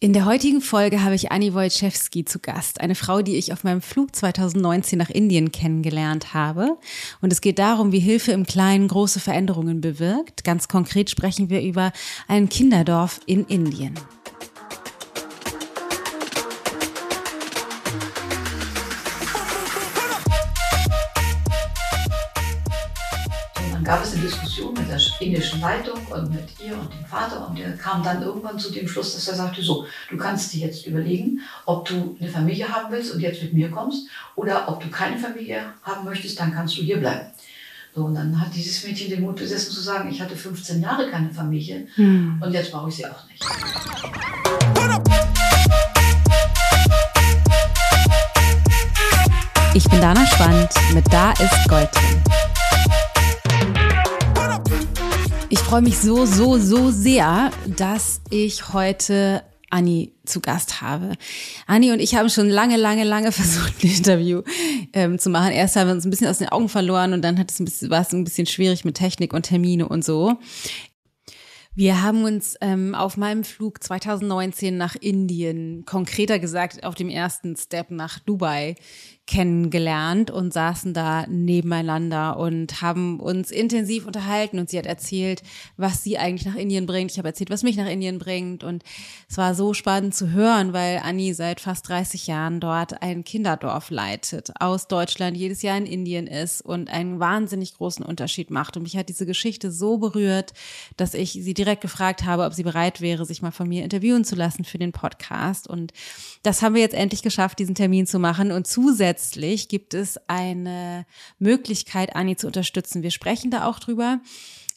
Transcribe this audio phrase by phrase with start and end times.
[0.00, 3.64] In der heutigen Folge habe ich Annie Wojciechowski zu Gast, eine Frau, die ich auf
[3.64, 6.78] meinem Flug 2019 nach Indien kennengelernt habe.
[7.20, 10.44] Und es geht darum, wie Hilfe im Kleinen große Veränderungen bewirkt.
[10.44, 11.90] Ganz konkret sprechen wir über
[12.28, 13.94] ein Kinderdorf in Indien.
[23.88, 27.58] Gab es eine Diskussion mit der indischen Leitung und mit ihr und dem Vater und
[27.58, 30.86] der kam dann irgendwann zu dem Schluss, dass er sagte, so, du kannst dir jetzt
[30.86, 34.06] überlegen, ob du eine Familie haben willst und jetzt mit mir kommst
[34.36, 37.28] oder ob du keine Familie haben möchtest, dann kannst du hier bleiben.
[37.94, 41.10] So, und dann hat dieses Mädchen den Mut besessen zu sagen, ich hatte 15 Jahre
[41.10, 42.42] keine Familie hm.
[42.44, 43.42] und jetzt brauche ich sie auch nicht.
[49.72, 52.22] Ich bin Dana Schwand mit Da ist Gold drin.
[55.50, 61.14] Ich freue mich so, so, so sehr, dass ich heute Anni zu Gast habe.
[61.66, 64.42] Anni und ich haben schon lange, lange, lange versucht, ein Interview
[64.92, 65.52] ähm, zu machen.
[65.52, 67.64] Erst haben wir uns ein bisschen aus den Augen verloren und dann hat es ein
[67.64, 70.36] bisschen, war es ein bisschen schwierig mit Technik und Termine und so.
[71.74, 77.56] Wir haben uns ähm, auf meinem Flug 2019 nach Indien, konkreter gesagt auf dem ersten
[77.56, 78.74] Step nach Dubai,
[79.28, 84.58] kennengelernt und saßen da nebeneinander und haben uns intensiv unterhalten.
[84.58, 85.42] Und sie hat erzählt,
[85.76, 87.10] was sie eigentlich nach Indien bringt.
[87.10, 88.64] Ich habe erzählt, was mich nach Indien bringt.
[88.64, 88.82] Und
[89.28, 93.90] es war so spannend zu hören, weil Anni seit fast 30 Jahren dort ein Kinderdorf
[93.90, 98.78] leitet, aus Deutschland jedes Jahr in Indien ist und einen wahnsinnig großen Unterschied macht.
[98.78, 100.54] Und mich hat diese Geschichte so berührt,
[100.96, 104.24] dass ich sie direkt gefragt habe, ob sie bereit wäre, sich mal von mir interviewen
[104.24, 105.68] zu lassen für den Podcast.
[105.68, 105.92] Und
[106.42, 108.52] das haben wir jetzt endlich geschafft, diesen Termin zu machen.
[108.52, 111.04] Und zusätzlich zusätzlich gibt es eine
[111.38, 113.02] Möglichkeit, Anni zu unterstützen.
[113.02, 114.20] Wir sprechen da auch drüber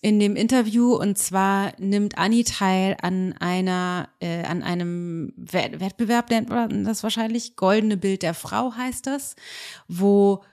[0.01, 6.49] in dem Interview und zwar nimmt Anni teil an einer äh, an einem Wettbewerb nennt
[6.49, 9.35] man das wahrscheinlich goldene Bild der Frau heißt das,
[9.87, 10.43] wo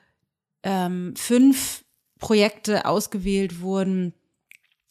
[0.62, 1.84] ähm, fünf
[2.19, 4.13] Projekte ausgewählt wurden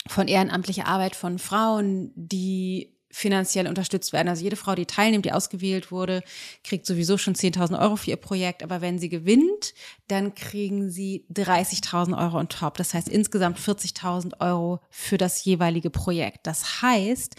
[0.07, 4.27] von ehrenamtlicher Arbeit von Frauen, die finanziell unterstützt werden.
[4.27, 6.23] Also jede Frau, die teilnimmt, die ausgewählt wurde,
[6.63, 8.63] kriegt sowieso schon 10.000 Euro für ihr Projekt.
[8.63, 9.73] Aber wenn sie gewinnt,
[10.07, 12.77] dann kriegen sie 30.000 Euro on top.
[12.77, 16.45] Das heißt insgesamt 40.000 Euro für das jeweilige Projekt.
[16.47, 17.35] Das heißt,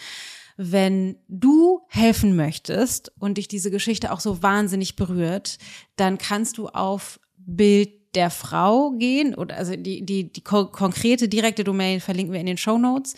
[0.57, 5.59] wenn du helfen möchtest und dich diese Geschichte auch so wahnsinnig berührt,
[5.97, 11.65] dann kannst du auf Bild der Frau gehen oder also die die die konkrete direkte
[11.65, 13.15] Domain verlinken wir in den Show Notes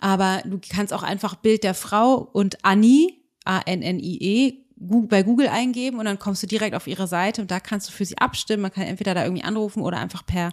[0.00, 3.12] aber du kannst auch einfach Bild der Frau und Annie,
[3.44, 7.88] A-N-N-I-E, bei Google eingeben und dann kommst du direkt auf ihre Seite und da kannst
[7.88, 8.62] du für sie abstimmen.
[8.62, 10.52] Man kann entweder da irgendwie anrufen oder einfach per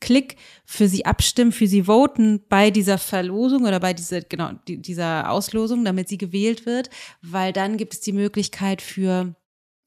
[0.00, 5.30] Klick für sie abstimmen, für sie voten bei dieser Verlosung oder bei dieser, genau, dieser
[5.30, 6.90] Auslosung, damit sie gewählt wird,
[7.22, 9.36] weil dann gibt es die Möglichkeit für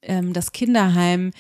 [0.02, 1.32] ähm, das Kinderheim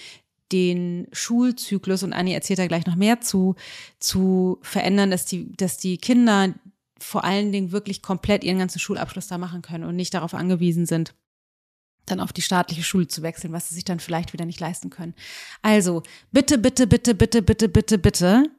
[0.54, 3.56] den Schulzyklus, und Annie erzählt da gleich noch mehr zu,
[4.00, 6.54] zu verändern, dass die, dass die Kinder
[7.00, 10.86] vor allen Dingen wirklich komplett ihren ganzen Schulabschluss da machen können und nicht darauf angewiesen
[10.86, 11.14] sind,
[12.06, 14.90] dann auf die staatliche Schule zu wechseln, was sie sich dann vielleicht wieder nicht leisten
[14.90, 15.14] können.
[15.62, 18.50] Also, bitte, bitte, bitte, bitte, bitte, bitte, bitte.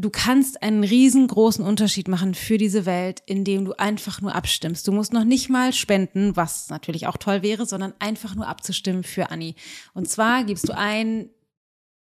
[0.00, 4.86] Du kannst einen riesengroßen Unterschied machen für diese Welt, indem du einfach nur abstimmst.
[4.86, 9.02] Du musst noch nicht mal spenden, was natürlich auch toll wäre, sondern einfach nur abzustimmen
[9.02, 9.56] für Anni.
[9.94, 11.30] Und zwar gibst du ein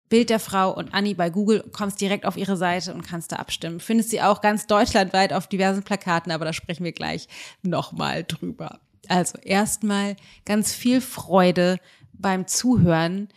[0.08, 3.36] Bild der Frau und Annie bei Google, kommst direkt auf ihre Seite und kannst da
[3.36, 3.78] abstimmen.
[3.78, 7.28] Findest sie auch ganz deutschlandweit auf diversen Plakaten, aber da sprechen wir gleich
[7.62, 8.80] nochmal drüber.
[9.06, 11.78] Also erstmal ganz viel Freude
[12.12, 13.28] beim Zuhören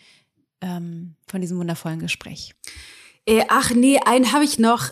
[0.62, 2.56] ähm, von diesem wundervollen Gespräch.
[3.28, 4.86] Äh, ach nee, einen habe ich noch,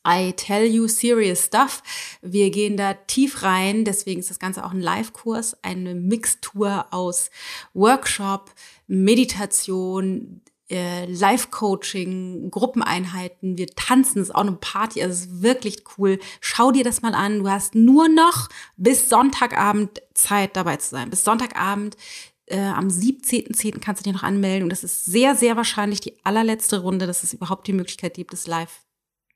[0.07, 1.83] I tell you serious stuff.
[2.23, 7.29] Wir gehen da tief rein, deswegen ist das Ganze auch ein Live-Kurs, eine Mixtur aus
[7.75, 8.51] Workshop,
[8.87, 10.41] Meditation,
[10.71, 16.19] äh, Live-Coaching, Gruppeneinheiten, wir tanzen, ist auch eine Party, also es ist wirklich cool.
[16.39, 17.39] Schau dir das mal an.
[17.39, 18.47] Du hast nur noch
[18.77, 21.09] bis Sonntagabend Zeit dabei zu sein.
[21.09, 21.97] Bis Sonntagabend
[22.45, 23.79] äh, am 17.10.
[23.79, 24.63] kannst du dich noch anmelden.
[24.63, 28.33] Und das ist sehr, sehr wahrscheinlich die allerletzte Runde, dass es überhaupt die Möglichkeit gibt,
[28.33, 28.85] es live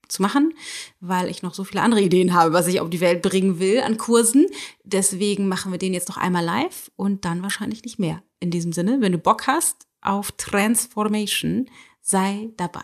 [0.07, 0.53] zu machen,
[0.99, 3.81] weil ich noch so viele andere Ideen habe, was ich auf die Welt bringen will
[3.81, 4.45] an Kursen.
[4.83, 8.21] Deswegen machen wir den jetzt noch einmal live und dann wahrscheinlich nicht mehr.
[8.39, 11.69] In diesem Sinne, wenn du Bock hast auf Transformation,
[12.01, 12.83] sei dabei.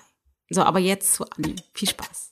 [0.49, 1.55] So, aber jetzt zu Anni.
[1.73, 2.29] Viel Spaß.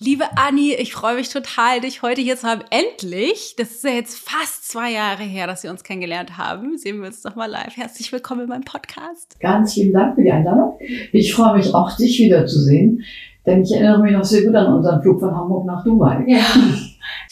[0.00, 2.62] Liebe Anni, ich freue mich total, dich heute hier zu haben.
[2.70, 3.56] Endlich!
[3.58, 6.78] Das ist ja jetzt fast zwei Jahre her, dass wir uns kennengelernt haben.
[6.78, 7.76] Sehen wir uns doch mal live.
[7.76, 9.40] Herzlich willkommen in meinem Podcast.
[9.40, 10.78] Ganz vielen Dank für die Einladung.
[11.12, 13.02] Ich freue mich auch, dich wiederzusehen,
[13.44, 16.22] denn ich erinnere mich noch sehr gut an unseren Flug von Hamburg nach Dubai.
[16.28, 16.44] Ja.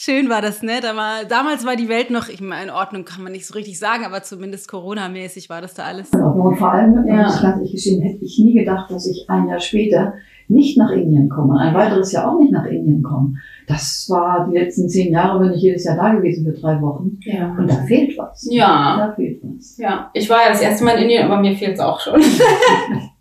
[0.06, 0.75] Schön war das, ne?
[0.81, 4.05] Damals war die Welt noch, ich meine, in Ordnung kann man nicht so richtig sagen,
[4.05, 6.11] aber zumindest Corona-mäßig war das da alles.
[6.12, 7.26] Und vor allem, ja.
[7.26, 10.14] ich ganz ehrlich gestehen, hätte ich nie gedacht, dass ich ein Jahr später
[10.47, 13.35] nicht nach Indien komme, ein weiteres Jahr auch nicht nach Indien komme.
[13.67, 17.19] Das war die letzten zehn Jahre, bin ich jedes Jahr da gewesen für drei Wochen.
[17.23, 17.56] Ja.
[17.58, 18.47] Und da fehlt was.
[18.49, 19.08] Ja.
[19.08, 19.76] Da fehlt was.
[19.76, 20.12] Ja.
[20.14, 22.23] Ich war ja das erste Mal in Indien, aber mir fehlt es auch schon.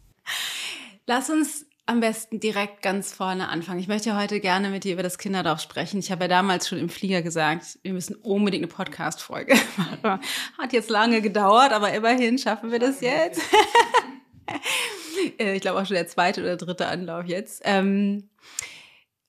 [1.07, 3.79] Lass uns am besten direkt ganz vorne anfangen.
[3.79, 5.99] Ich möchte heute gerne mit dir über das Kinderdorf sprechen.
[5.99, 10.19] Ich habe ja damals schon im Flieger gesagt, wir müssen unbedingt eine Podcast-Folge machen.
[10.57, 13.41] Hat jetzt lange gedauert, aber immerhin schaffen wir das jetzt.
[15.39, 17.61] Äh, ich glaube auch schon der zweite oder dritte Anlauf jetzt.
[17.63, 18.29] Ähm,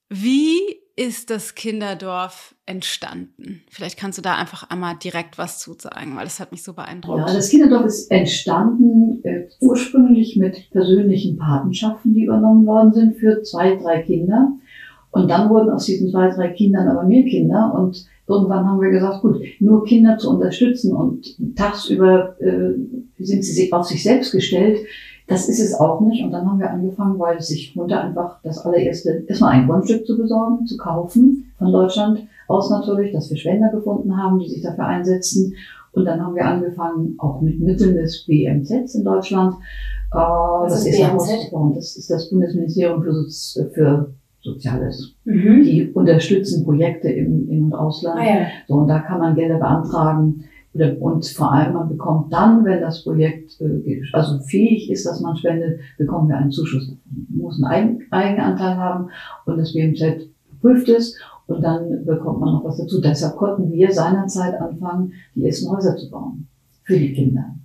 [0.09, 3.61] wie ist das Kinderdorf entstanden?
[3.69, 6.73] Vielleicht kannst du da einfach einmal direkt was zu sagen, weil das hat mich so
[6.73, 7.19] beeindruckt.
[7.19, 13.43] Ja, das Kinderdorf ist entstanden äh, ursprünglich mit persönlichen Patenschaften, die übernommen worden sind für
[13.43, 14.53] zwei, drei Kinder.
[15.11, 18.89] Und dann wurden aus diesen zwei, drei Kindern aber mehr Kinder und irgendwann haben wir
[18.89, 22.73] gesagt, gut, nur Kinder zu unterstützen und tagsüber äh,
[23.19, 24.79] sind sie auf sich selbst gestellt,
[25.27, 26.23] das ist es auch nicht.
[26.23, 30.05] Und dann haben wir angefangen, weil es sich runter einfach das allererste, erstmal ein Grundstück
[30.05, 34.61] zu besorgen, zu kaufen, von Deutschland aus natürlich, dass wir Spender gefunden haben, die sich
[34.61, 35.53] dafür einsetzen.
[35.91, 39.55] Und dann haben wir angefangen, auch mit Mitteln des BMZ in Deutschland.
[40.13, 41.51] Äh, das ist BMZ?
[41.75, 45.15] Das ist das Bundesministerium für, Sozi für Soziales.
[45.25, 45.63] Mhm.
[45.63, 48.19] Die unterstützen Projekte im In- und Ausland.
[48.21, 48.45] Ah, ja.
[48.67, 53.03] So, und da kann man Gelder beantragen und vor allem, man bekommt dann, wenn das
[53.03, 56.87] Projekt äh, also fähig ist, dass man spendet, bekommen wir einen Zuschuss.
[56.87, 59.09] Man muss einen Eigenanteil haben
[59.45, 60.29] und das BMZ
[60.61, 61.17] prüft es
[61.47, 63.01] und dann bekommt man noch was dazu.
[63.01, 66.47] Deshalb konnten wir seinerzeit anfangen, die ersten Häuser zu bauen
[66.83, 67.55] für die Kinder.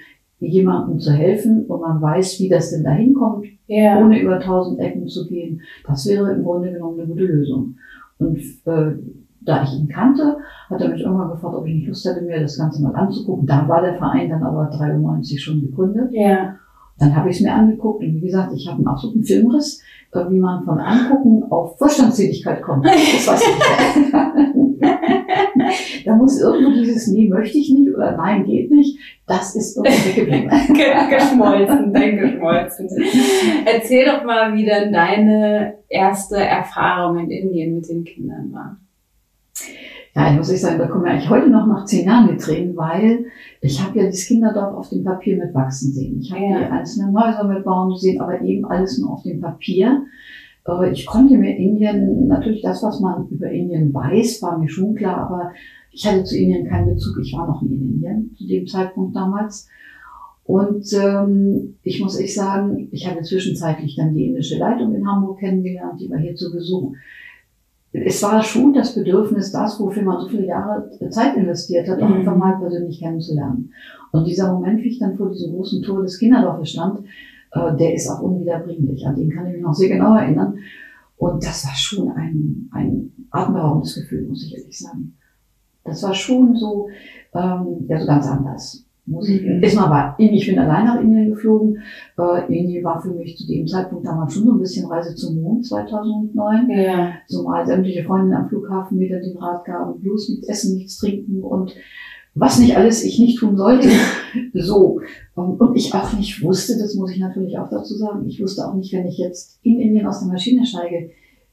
[0.46, 3.98] jemandem zu helfen und man weiß, wie das denn da hinkommt, ja.
[3.98, 7.76] ohne über tausend Ecken zu gehen, das wäre im Grunde genommen eine gute Lösung.
[8.18, 8.92] Und äh,
[9.40, 10.38] da ich ihn kannte,
[10.70, 13.46] hat er mich irgendwann gefragt, ob ich nicht Lust hätte, mir das Ganze mal anzugucken.
[13.46, 16.10] Da war der Verein dann aber 93 schon gegründet.
[16.12, 16.56] Ja.
[16.98, 19.82] Dann habe ich es mir angeguckt und wie gesagt, ich habe einen absoluten Filmriss,
[20.12, 22.86] äh, wie man von Angucken auf Vorstandstätigkeit kommt.
[22.94, 23.54] Das weiß ich
[24.54, 26.06] nicht.
[26.06, 30.08] da muss irgendwo dieses Nee möchte ich nicht oder Nein geht nicht, das ist irgendwie
[30.08, 30.50] weggeblieben.
[31.10, 32.88] geschmolzen, dann geschmolzen.
[33.64, 38.76] Erzähl doch mal, wie dann deine erste Erfahrung in Indien mit den Kindern war.
[40.16, 42.40] Ja, ich muss ich sagen, da kommen wir eigentlich heute noch nach zehn Jahren mit
[42.40, 43.26] Tränen, weil
[43.61, 46.21] ich habe ja das Kinderdorf auf dem Papier mit wachsen sehen.
[46.21, 46.59] Ich habe ja.
[46.59, 50.04] die einzelnen Häuser mit bauen sehen, aber eben alles nur auf dem Papier.
[50.92, 55.18] Ich konnte mir Indien, natürlich das, was man über Indien weiß, war mir schon klar,
[55.18, 55.52] aber
[55.90, 57.18] ich hatte zu Indien keinen Bezug.
[57.21, 59.68] Ich war noch nie in Indien zu dem Zeitpunkt damals.
[60.44, 65.40] Und ähm, ich muss echt sagen, ich habe zwischenzeitlich dann die indische Leitung in Hamburg
[65.40, 66.92] kennengelernt, die war hier zu Besuch.
[67.94, 72.08] Es war schon das Bedürfnis, das, wofür man so viele Jahre Zeit investiert hat, auch
[72.08, 72.14] Mhm.
[72.16, 73.70] einfach mal persönlich kennenzulernen.
[74.10, 77.00] Und dieser Moment, wie ich dann vor diesem großen Tor des Kinderdorfes stand,
[77.52, 79.06] äh, der ist auch unwiederbringlich.
[79.06, 80.56] An den kann ich mich noch sehr genau erinnern.
[81.16, 85.16] Und das war schon ein, ein atemberaubendes Gefühl, muss ich ehrlich sagen.
[85.84, 86.88] Das war schon so,
[87.32, 88.83] ähm, ja, so ganz anders.
[89.06, 89.62] Muss ich, Mhm.
[89.62, 91.78] Erstmal war, ich bin allein nach Indien geflogen.
[92.18, 95.42] Äh, Indien war für mich zu dem Zeitpunkt damals schon so ein bisschen Reise zum
[95.42, 97.12] Mond 2009 Ja.
[97.28, 101.42] zumal sämtliche Freundinnen am Flughafen mir dann den Rat gaben, bloß nichts essen, nichts trinken
[101.42, 101.75] und
[102.37, 103.88] was nicht alles ich nicht tun sollte.
[104.52, 105.00] So.
[105.37, 108.66] Und und ich auch nicht wusste, das muss ich natürlich auch dazu sagen, ich wusste
[108.66, 111.11] auch nicht, wenn ich jetzt in Indien aus der Maschine steige,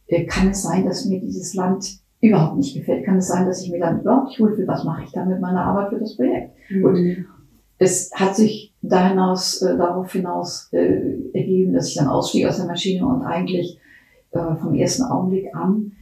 [0.07, 3.05] äh, kann es sein, dass mir dieses Land überhaupt nicht gefällt?
[3.05, 4.67] Kann es sein, dass ich mir dann überhaupt nicht wohlfühle?
[4.67, 6.53] Was mache ich dann mit meiner Arbeit für das Projekt?
[6.69, 7.25] Mhm.
[7.81, 12.57] Es hat sich da hinaus, äh, darauf hinaus äh, ergeben, dass ich dann ausstieg aus
[12.57, 13.79] der Maschine und eigentlich
[14.31, 15.93] äh, vom ersten Augenblick an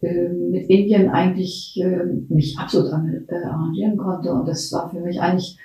[0.00, 4.32] äh, mit Indien eigentlich äh, mich absolut äh, arrangieren konnte.
[4.32, 5.58] Und das war für mich eigentlich,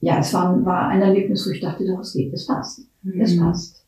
[0.00, 2.82] ja, es war, war ein Erlebnis, wo ich dachte, doch, es geht, es passt,
[3.18, 3.40] es Mhm.
[3.40, 3.81] passt.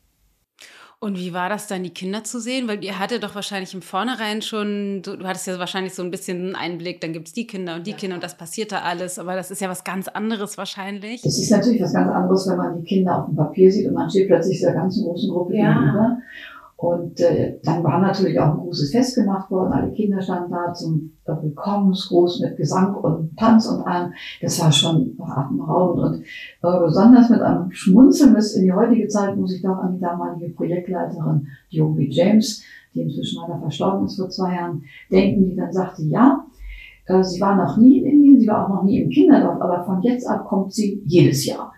[1.05, 2.67] Und wie war das dann, die Kinder zu sehen?
[2.67, 6.09] Weil ihr hattet doch wahrscheinlich im Vornherein schon, du, du hattest ja wahrscheinlich so ein
[6.09, 7.97] bisschen einen Einblick, dann gibt's die Kinder und die Ja.
[7.97, 11.23] Kinder und das passiert da alles, aber das ist ja was ganz anderes wahrscheinlich.
[11.23, 13.93] Es ist natürlich was ganz anderes, wenn man die Kinder auf dem Papier sieht und
[13.93, 15.73] man steht plötzlich dieser ganzen großen Gruppe Ja.
[15.73, 16.17] gegenüber.
[16.77, 19.71] Und äh, dann war natürlich auch ein großes Fest gemacht worden.
[19.71, 24.11] Alle Kinder standen da zum Willkommensgruß mit Gesang und Tanz und allem.
[24.41, 26.17] Das war schon atemberaubend.
[26.61, 29.95] Und äh, besonders mit einem Schmunzeln bis in die heutige Zeit muss ich doch an
[29.95, 32.61] die damalige Projektleiterin Jovi James,
[32.93, 36.45] die inzwischen leider verstorben ist vor zwei Jahren, denken, die dann sagte, ja,
[37.05, 39.85] äh, sie war noch nie in Indien, sie war auch noch nie im Kinderdorf, aber
[39.85, 41.71] von jetzt ab kommt sie jedes Jahr.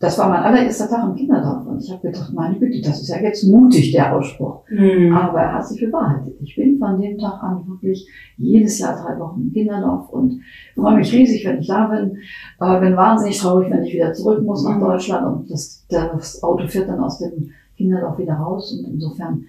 [0.00, 3.08] Das war mein allererster Tag im Kinderdorf und ich habe gedacht, meine Güte, das ist
[3.08, 4.62] ja jetzt mutig, der Ausspruch.
[4.70, 5.12] Mhm.
[5.12, 6.34] Aber er hat sich bewahrheitet.
[6.40, 10.40] Ich bin von dem Tag an wirklich jedes Jahr drei Wochen im Kinderdorf und
[10.76, 12.16] freue mich riesig, wenn ich da bin.
[12.60, 14.80] Äh, bin wahnsinnig traurig, wenn ich wieder zurück muss nach Mhm.
[14.82, 18.72] Deutschland und das, das Auto fährt dann aus dem Kinderdorf wieder raus.
[18.78, 19.46] Und insofern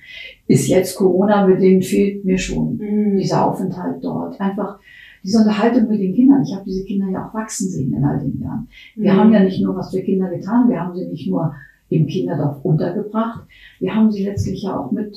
[0.48, 3.18] ist jetzt Corona bedingt, fehlt mir schon Mhm.
[3.18, 4.41] dieser Aufenthalt dort.
[4.41, 4.79] Einfach
[5.23, 6.43] diese Unterhaltung mit den Kindern.
[6.43, 8.67] Ich habe diese Kinder ja auch wachsen sehen in all den Jahren.
[8.95, 9.17] Wir Mhm.
[9.17, 11.53] haben ja nicht nur was für Kinder getan, wir haben sie nicht nur
[11.91, 13.47] im Kinderdorf untergebracht,
[13.79, 15.15] wir haben sie letztlich ja auch mit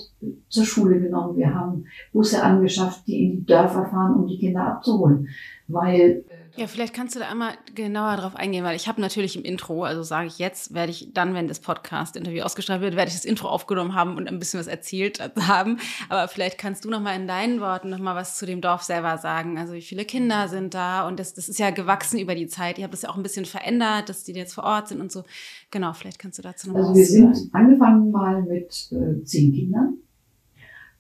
[0.49, 1.37] zur Schule genommen.
[1.37, 5.29] Wir haben Busse angeschafft, die in die Dörfer fahren, um die Kinder abzuholen.
[5.69, 6.25] Weil
[6.57, 9.85] Ja, vielleicht kannst du da einmal genauer drauf eingehen, weil ich habe natürlich im Intro,
[9.85, 13.25] also sage ich jetzt, werde ich dann, wenn das Podcast-Interview ausgestrahlt wird, werde ich das
[13.25, 15.19] Intro aufgenommen haben und ein bisschen was erzählt
[15.49, 15.79] haben.
[16.11, 18.83] Aber vielleicht kannst du noch mal in deinen Worten noch mal was zu dem Dorf
[18.83, 19.57] selber sagen.
[19.57, 21.07] Also wie viele Kinder sind da?
[21.09, 22.77] Und das, das ist ja gewachsen über die Zeit.
[22.77, 25.11] Ihr habt das ja auch ein bisschen verändert, dass die jetzt vor Ort sind und
[25.11, 25.25] so.
[25.71, 27.35] Genau, vielleicht kannst du dazu noch Also was wir sagen.
[27.35, 29.95] sind angefangen mal mit äh, zehn Kindern.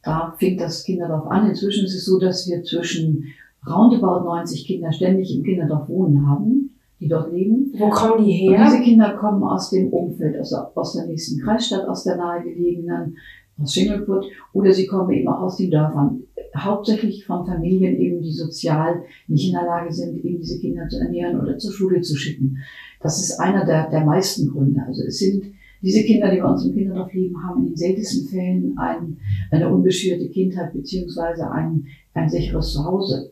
[0.03, 1.49] Da fing das Kinderdorf an.
[1.51, 3.33] Inzwischen ist es so, dass wir zwischen
[3.67, 7.73] roundabout 90 Kinder ständig im Kinderdorf wohnen haben, die dort leben.
[7.77, 11.89] Wo kommen die Und diese Kinder kommen aus dem Umfeld, also aus der nächsten Kreisstadt,
[11.89, 13.17] aus der nahegelegenen,
[13.61, 16.23] aus Schingelput, oder sie kommen eben auch aus den Dörfern.
[16.57, 20.99] Hauptsächlich von Familien eben, die sozial nicht in der Lage sind, eben diese Kinder zu
[20.99, 22.59] ernähren oder zur Schule zu schicken.
[23.01, 24.83] Das ist einer der, der meisten Gründe.
[24.87, 25.45] Also es sind
[25.83, 29.17] diese Kinder, die bei uns im Kinderdorf leben, haben in den seltensten Fällen ein,
[29.51, 33.32] eine unbeschwerte Kindheit beziehungsweise ein, ein sicheres Zuhause.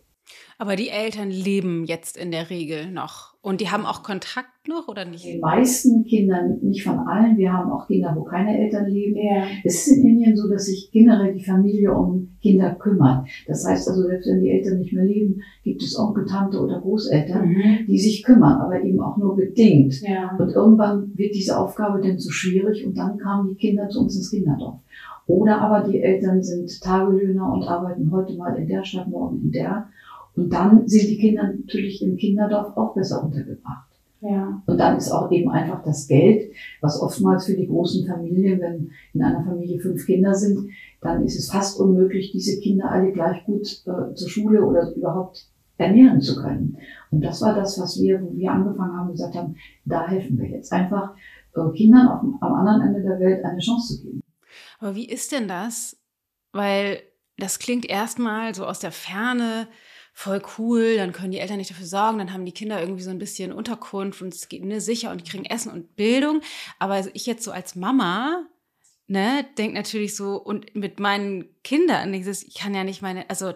[0.60, 3.32] Aber die Eltern leben jetzt in der Regel noch.
[3.40, 5.24] Und die haben auch Kontakt noch oder nicht?
[5.24, 9.16] Den meisten Kindern, nicht von allen, wir haben auch Kinder, wo keine Eltern leben.
[9.16, 9.44] Ja.
[9.64, 13.26] Es ist in Indien so, dass sich generell die Familie um Kinder kümmert.
[13.46, 16.78] Das heißt also, selbst wenn die Eltern nicht mehr leben, gibt es Onkel, Tante oder
[16.78, 17.86] Großeltern, Mhm.
[17.88, 20.02] die sich kümmern, aber eben auch nur bedingt.
[20.02, 20.36] Ja.
[20.38, 24.14] Und irgendwann wird diese Aufgabe dann zu schwierig und dann kamen die Kinder zu uns
[24.14, 24.78] ins Kinderdorf.
[25.26, 29.52] Oder aber die Eltern sind Tagelöhner und arbeiten heute mal in der Stadt, morgen in
[29.52, 29.88] der.
[30.40, 33.90] Und dann sind die Kinder natürlich im Kinderdorf auch besser untergebracht.
[34.22, 34.62] Ja.
[34.64, 38.90] Und dann ist auch eben einfach das Geld, was oftmals für die großen Familien, wenn
[39.12, 40.70] in einer Familie fünf Kinder sind,
[41.02, 45.46] dann ist es fast unmöglich, diese Kinder alle gleich gut äh, zur Schule oder überhaupt
[45.76, 46.78] ernähren zu können.
[47.10, 50.48] Und das war das, was wir, wo wir angefangen haben, gesagt haben, da helfen wir
[50.48, 51.14] jetzt einfach
[51.54, 54.20] äh, Kindern auf, am anderen Ende der Welt eine Chance zu geben.
[54.78, 55.98] Aber wie ist denn das?
[56.52, 57.02] Weil
[57.36, 59.68] das klingt erstmal so aus der Ferne
[60.12, 63.10] voll cool, dann können die Eltern nicht dafür sorgen, dann haben die Kinder irgendwie so
[63.10, 66.42] ein bisschen Unterkunft und es geht ne, sicher und die kriegen Essen und Bildung.
[66.78, 68.46] Aber also ich jetzt so als Mama,
[69.06, 73.54] ne, denk natürlich so, und mit meinen Kindern, ich kann ja nicht meine, also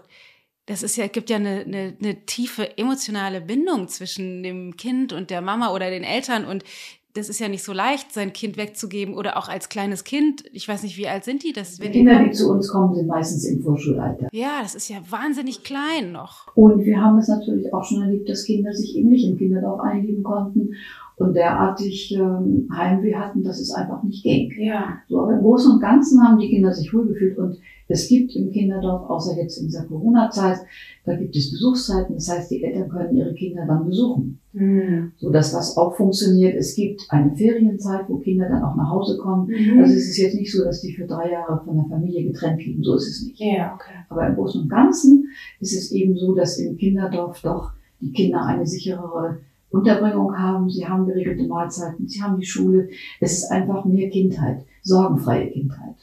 [0.67, 5.31] das ist ja, gibt ja eine, eine, eine tiefe emotionale Bindung zwischen dem Kind und
[5.31, 6.65] der Mama oder den Eltern und
[7.15, 10.45] das ist ja nicht so leicht, sein Kind wegzugeben oder auch als kleines Kind.
[10.53, 11.53] Ich weiß nicht, wie alt sind die?
[11.53, 14.29] Das, die Kinder, die, zu uns kommen, sind meistens im Vorschulalter.
[14.33, 16.49] Ja, das ist ja wahnsinnig klein noch.
[16.57, 19.81] Und wir haben es natürlich auch schon erlebt, dass Kinder sich eben nicht im Kinderdorf
[19.81, 20.75] einleben konnten
[21.17, 24.51] und derartig ähm, Heimweh hatten, dass es einfach nicht ging.
[24.59, 24.99] Ja.
[25.09, 27.57] So, aber im Großen und Ganzen haben die Kinder sich wohlgefühlt und
[27.87, 30.59] es gibt im Kinderdorf, außer jetzt in dieser Corona-Zeit,
[31.05, 32.15] da gibt es Besuchszeiten.
[32.15, 34.41] Das heißt, die Eltern können ihre Kinder dann besuchen.
[34.53, 35.13] Mhm.
[35.19, 36.57] So dass das auch funktioniert.
[36.57, 39.49] Es gibt eine Ferienzeit, wo Kinder dann auch nach Hause kommen.
[39.49, 39.81] Mhm.
[39.81, 42.65] Also es ist jetzt nicht so, dass die für drei Jahre von der Familie getrennt
[42.65, 42.83] liegen.
[42.83, 43.41] So ist es nicht.
[43.41, 43.93] Ja, okay.
[44.09, 45.29] Aber im Großen und Ganzen
[45.61, 49.39] ist es eben so, dass im Kinderdorf doch die Kinder eine sicherere
[49.75, 50.69] Unterbringung haben.
[50.71, 52.09] Sie haben geregelte Mahlzeiten.
[52.09, 52.89] Sie haben die Schule.
[53.21, 54.65] Es ist einfach mehr Kindheit.
[54.83, 55.97] Sorgenfreie Kindheit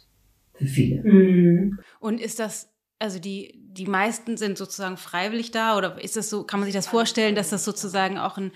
[0.54, 1.04] für viele.
[1.04, 1.80] Mhm.
[2.00, 6.44] Und ist das, also die, die meisten sind sozusagen freiwillig da oder ist das so,
[6.44, 8.52] kann man sich das vorstellen, dass das sozusagen auch ein,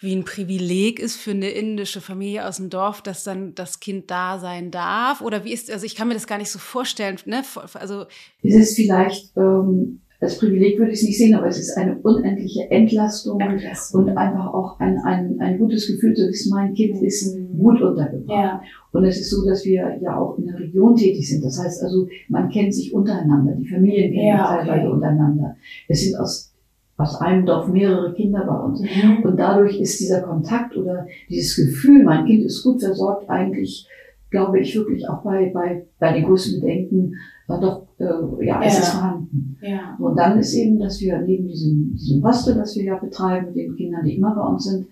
[0.00, 4.10] wie ein Privileg ist für eine indische Familie aus dem Dorf, dass dann das Kind
[4.10, 5.20] da sein darf?
[5.20, 7.42] Oder wie ist, also ich kann mir das gar nicht so vorstellen, ne?
[7.74, 8.06] Also.
[8.42, 11.96] Es ist vielleicht, ähm, als Privileg würde ich es nicht sehen, aber es ist eine
[11.98, 14.04] unendliche Entlastung, Entlastung.
[14.04, 18.28] und einfach auch ein, ein, ein gutes Gefühl zu wissen, mein Kind ist gut untergebracht.
[18.28, 18.62] Ja.
[18.92, 21.42] Und es ist so, dass wir ja auch in der Region tätig sind.
[21.42, 24.94] Das heißt also, man kennt sich untereinander, die Familien kennen ja, sich teilweise okay.
[24.94, 25.56] untereinander.
[25.88, 26.52] Es sind aus,
[26.98, 28.82] aus einem Dorf mehrere Kinder bei uns.
[28.82, 29.22] Mhm.
[29.24, 33.88] Und dadurch ist dieser Kontakt oder dieses Gefühl, mein Kind ist gut versorgt, eigentlich,
[34.30, 37.14] glaube ich, wirklich auch bei, bei, bei den größten Bedenken
[37.46, 38.80] war doch, äh, ja, es ja.
[38.80, 39.56] ist vorhanden.
[39.60, 39.96] Ja.
[39.98, 43.56] Und dann ist eben, dass wir neben diesem, diesem Hostel, das wir ja betreiben, mit
[43.56, 44.86] den Kindern, die immer bei uns sind,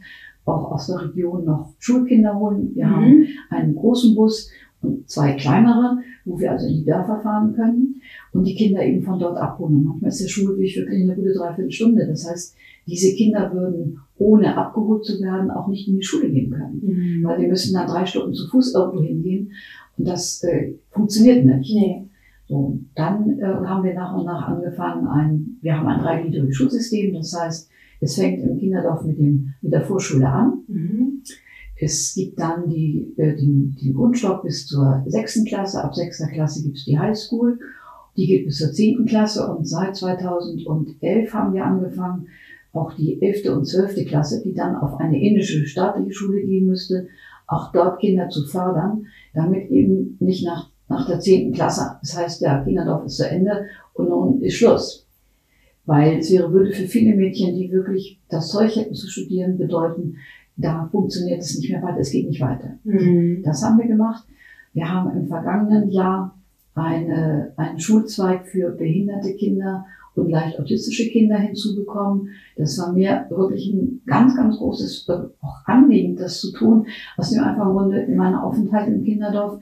[0.45, 2.75] auch aus der Region noch Schulkinder holen.
[2.75, 2.91] Wir mhm.
[2.91, 4.51] haben einen großen Bus
[5.07, 8.01] zwei kleinere, wo wir also in die Dörfer fahren können
[8.33, 9.85] und die Kinder eben von dort abholen.
[9.85, 12.07] Manchmal ist der Schulweg wirklich eine gute Dreiviertelstunde.
[12.07, 12.55] Das heißt,
[12.87, 16.81] diese Kinder würden, ohne abgeholt zu werden, auch nicht in die Schule gehen können.
[16.83, 17.25] Mhm.
[17.25, 19.51] Weil die müssen dann drei Stunden zu Fuß irgendwo hingehen.
[19.97, 21.75] Und das äh, funktioniert nicht.
[21.75, 22.05] Nee.
[22.49, 27.13] So, dann äh, haben wir nach und nach angefangen, ein, wir haben ein dreigliedriges Schulsystem,
[27.13, 27.71] das heißt,
[28.01, 30.63] es fängt im Kinderdorf mit, dem, mit der Vorschule an.
[30.67, 31.23] Mhm.
[31.81, 35.83] Es gibt dann die, äh, den, den Grundstock bis zur sechsten Klasse.
[35.83, 37.59] Ab sechster Klasse gibt es die Highschool.
[38.17, 42.27] Die geht bis zur zehnten Klasse und seit 2011 haben wir angefangen,
[42.73, 47.07] auch die elfte und zwölfte Klasse, die dann auf eine indische staatliche Schule gehen müsste,
[47.47, 51.99] auch dort Kinder zu fördern, damit eben nicht nach nach der zehnten Klasse.
[52.01, 55.07] Das heißt, der Kinderdorf ist zu Ende und nun ist Schluss.
[55.85, 60.17] Weil es wäre, würde für viele Mädchen, die wirklich das Zeug hätten zu studieren, bedeuten,
[60.59, 62.75] da funktioniert es nicht mehr weiter, es geht nicht weiter.
[62.85, 63.43] Mhm.
[63.45, 64.25] Das haben wir gemacht.
[64.75, 66.37] Wir haben im vergangenen Jahr
[66.75, 72.29] eine, einen Schulzweig für behinderte Kinder und leicht autistische Kinder hinzubekommen.
[72.57, 77.43] Das war mir wirklich ein ganz, ganz großes auch Anliegen, das zu tun, aus dem
[77.43, 79.61] einfachen Grunde in meiner Aufenthalt im Kinderdorf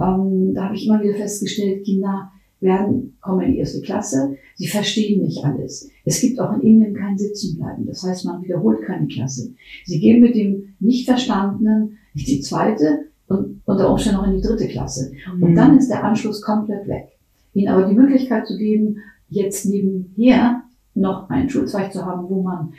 [0.00, 2.32] ähm, da habe ich immer wieder festgestellt, Kinder
[2.64, 5.88] werden, kommen in die erste Klasse, sie verstehen nicht alles.
[6.04, 7.86] Es gibt auch in Indien kein Sitzenbleiben.
[7.86, 9.54] Das heißt, man wiederholt keine Klasse.
[9.84, 14.66] Sie gehen mit dem Nicht-Verstandenen nicht die zweite und unter Umständen noch in die dritte
[14.66, 15.12] Klasse.
[15.32, 15.54] Und mhm.
[15.54, 17.08] dann ist der Anschluss komplett weg.
[17.52, 18.96] Ihnen aber die Möglichkeit zu geben,
[19.28, 20.62] jetzt nebenher
[20.94, 22.72] noch einen Schulzweig zu haben, wo man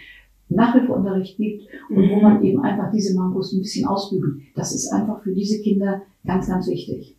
[0.50, 2.22] Nachhilfeunterricht gibt und wo mhm.
[2.22, 4.42] man eben einfach diese Mangos ein bisschen ausbügelt.
[4.56, 7.16] Das ist einfach für diese Kinder ganz, ganz wichtig.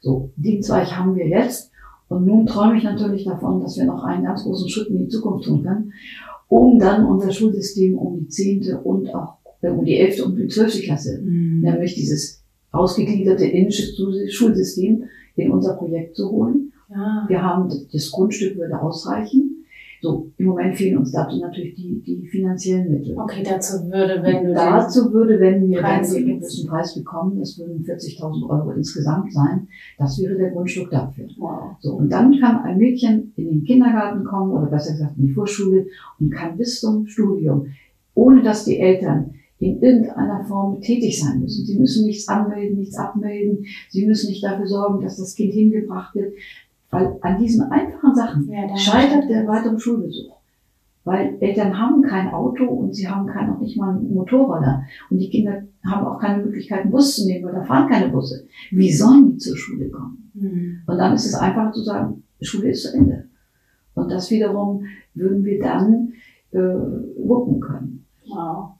[0.00, 1.70] So, den Zweig haben wir jetzt.
[2.12, 5.08] Und nun träume ich natürlich davon, dass wir noch einen ganz großen Schritt in die
[5.08, 5.92] Zukunft tun können,
[6.48, 10.48] um dann unser Schulsystem um die zehnte und auch äh, um die elfte und die
[10.48, 11.60] zwölfte Klasse, mhm.
[11.60, 13.94] nämlich dieses ausgegliederte indische
[14.28, 15.04] Schulsystem
[15.36, 16.72] in unser Projekt zu holen.
[16.90, 17.24] Ja.
[17.28, 19.61] Wir haben das Grundstück würde ausreichen.
[20.02, 23.16] So, im Moment fehlen uns dazu natürlich die, die finanziellen Mittel.
[23.16, 27.56] Okay, dazu würde, wenn du dazu würde, wenn wir dann den großen Preis bekommen, das
[27.56, 31.28] würden 40.000 Euro insgesamt sein, das wäre der Grundstück dafür.
[31.38, 31.76] Wow.
[31.78, 35.32] So, und dann kann ein Mädchen in den Kindergarten kommen oder besser gesagt in die
[35.32, 35.86] Vorschule
[36.18, 37.66] und kann bis zum Studium,
[38.14, 41.64] ohne dass die Eltern in irgendeiner Form tätig sein müssen.
[41.64, 43.64] Sie müssen nichts anmelden, nichts abmelden.
[43.88, 46.34] Sie müssen nicht dafür sorgen, dass das Kind hingebracht wird.
[46.92, 50.36] Weil an diesen einfachen Sachen ja, scheitert der weitere Schulbesuch.
[51.04, 54.84] Weil Eltern haben kein Auto und sie haben kein, auch nicht mal einen Motorroller.
[55.08, 58.10] Und die Kinder haben auch keine Möglichkeit, einen Bus zu nehmen, weil da fahren keine
[58.10, 58.46] Busse.
[58.70, 60.30] Wie sollen die zur Schule kommen?
[60.34, 60.82] Mhm.
[60.86, 63.24] Und dann ist es einfach zu sagen, Schule ist zu Ende.
[63.94, 66.12] Und das wiederum würden wir dann
[66.50, 68.06] äh, wuppen können.
[68.26, 68.74] Wow.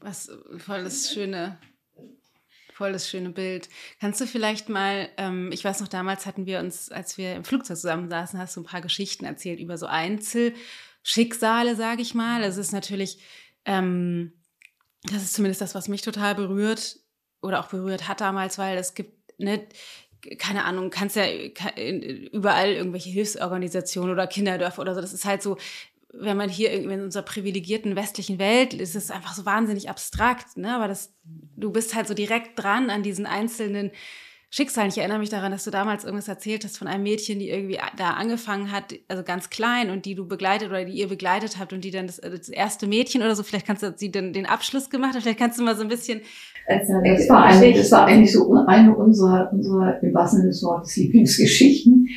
[0.00, 1.56] Was voll das schöne
[2.82, 3.68] Voll das schöne Bild.
[4.00, 7.44] Kannst du vielleicht mal, ähm, ich weiß noch, damals hatten wir uns, als wir im
[7.44, 12.42] Flugzeug zusammensaßen, hast du ein paar Geschichten erzählt über so Einzelschicksale, sage ich mal.
[12.42, 13.20] Es ist natürlich,
[13.66, 14.32] ähm,
[15.04, 16.98] das ist zumindest das, was mich total berührt
[17.40, 19.64] oder auch berührt hat damals, weil es gibt, ne,
[20.38, 21.26] keine Ahnung, kannst ja
[22.32, 25.00] überall irgendwelche Hilfsorganisationen oder Kinderdörfer oder so.
[25.00, 25.56] Das ist halt so,
[26.12, 30.56] wenn man hier in unserer privilegierten westlichen Welt ist, ist es einfach so wahnsinnig abstrakt,
[30.56, 30.74] ne?
[30.74, 31.14] Aber das,
[31.56, 33.90] du bist halt so direkt dran an diesen einzelnen
[34.54, 34.90] Schicksalen.
[34.90, 37.78] Ich erinnere mich daran, dass du damals irgendwas erzählt hast von einem Mädchen, die irgendwie
[37.96, 41.72] da angefangen hat, also ganz klein und die du begleitet oder die ihr begleitet habt
[41.72, 44.44] und die dann das, das erste Mädchen oder so, vielleicht kannst du sie dann den
[44.44, 46.20] Abschluss gemacht haben, vielleicht kannst du mal so ein bisschen.
[46.66, 50.62] Also, das, war eine, das war eigentlich so eine unserer, unserer im wahrsten Sinne des
[50.62, 52.08] Wortes Lieblingsgeschichten.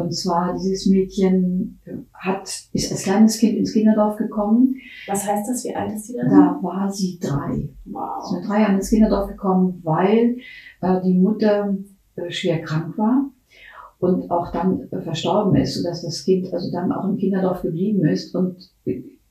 [0.00, 1.80] Und zwar dieses Mädchen
[2.12, 4.74] hat, ist als kleines Kind ins Kinderdorf gekommen.
[5.06, 5.64] Was heißt das?
[5.64, 6.30] Wie alt ist sie dann?
[6.30, 7.68] Da war sie drei.
[7.84, 8.24] Wow.
[8.24, 10.36] Ist mit drei Jahren ins Kinderdorf gekommen, weil
[10.80, 11.76] äh, die Mutter
[12.16, 13.30] äh, schwer krank war
[13.98, 18.04] und auch dann äh, verstorben ist, sodass das Kind also dann auch im Kinderdorf geblieben
[18.06, 18.34] ist.
[18.34, 18.70] Und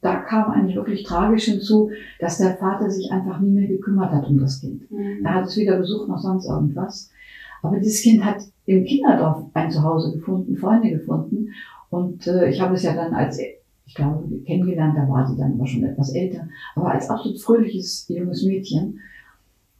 [0.01, 4.27] da kam eigentlich wirklich tragisch hinzu, dass der Vater sich einfach nie mehr gekümmert hat
[4.27, 4.89] um das Kind.
[4.91, 5.25] Mhm.
[5.25, 7.11] Er hat es weder besucht noch sonst irgendwas.
[7.61, 11.49] Aber dieses Kind hat im Kinderdorf ein Zuhause gefunden, Freunde gefunden.
[11.89, 15.53] Und äh, ich habe es ja dann als, ich glaube, kennengelernt, da war sie dann
[15.53, 18.99] aber schon etwas älter, aber als absolut fröhliches junges Mädchen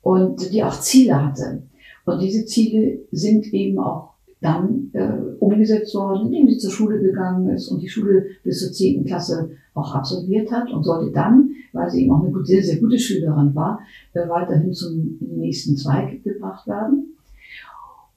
[0.01, 1.63] und die auch Ziele hatte.
[2.05, 4.09] Und diese Ziele sind eben auch
[4.41, 8.71] dann äh, umgesetzt worden, indem sie zur Schule gegangen ist und die Schule bis zur
[8.71, 12.79] zehnten Klasse auch absolviert hat und sollte dann, weil sie eben auch eine sehr, sehr
[12.79, 13.79] gute Schülerin war,
[14.13, 17.15] äh, weiterhin zum nächsten Zweig gebracht werden.